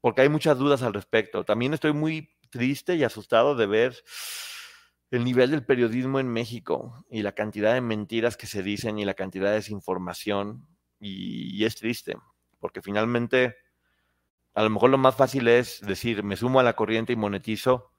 [0.00, 1.44] porque hay muchas dudas al respecto.
[1.44, 4.02] También estoy muy triste y asustado de ver
[5.12, 9.04] el nivel del periodismo en México y la cantidad de mentiras que se dicen y
[9.04, 10.66] la cantidad de desinformación.
[10.98, 12.16] Y, es triste,
[12.58, 13.56] porque finalmente
[14.54, 17.92] a lo mejor lo más fácil es decir, me sumo a la corriente y monetizo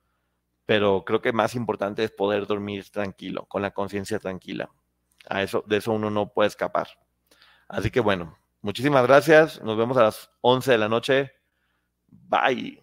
[0.66, 4.70] pero creo que más importante es poder dormir tranquilo, con la conciencia tranquila.
[5.30, 6.88] A eso, de eso uno no puede escapar.
[7.68, 9.62] Así que bueno, muchísimas gracias.
[9.62, 11.32] Nos vemos a las 11 de la noche.
[12.08, 12.83] Bye.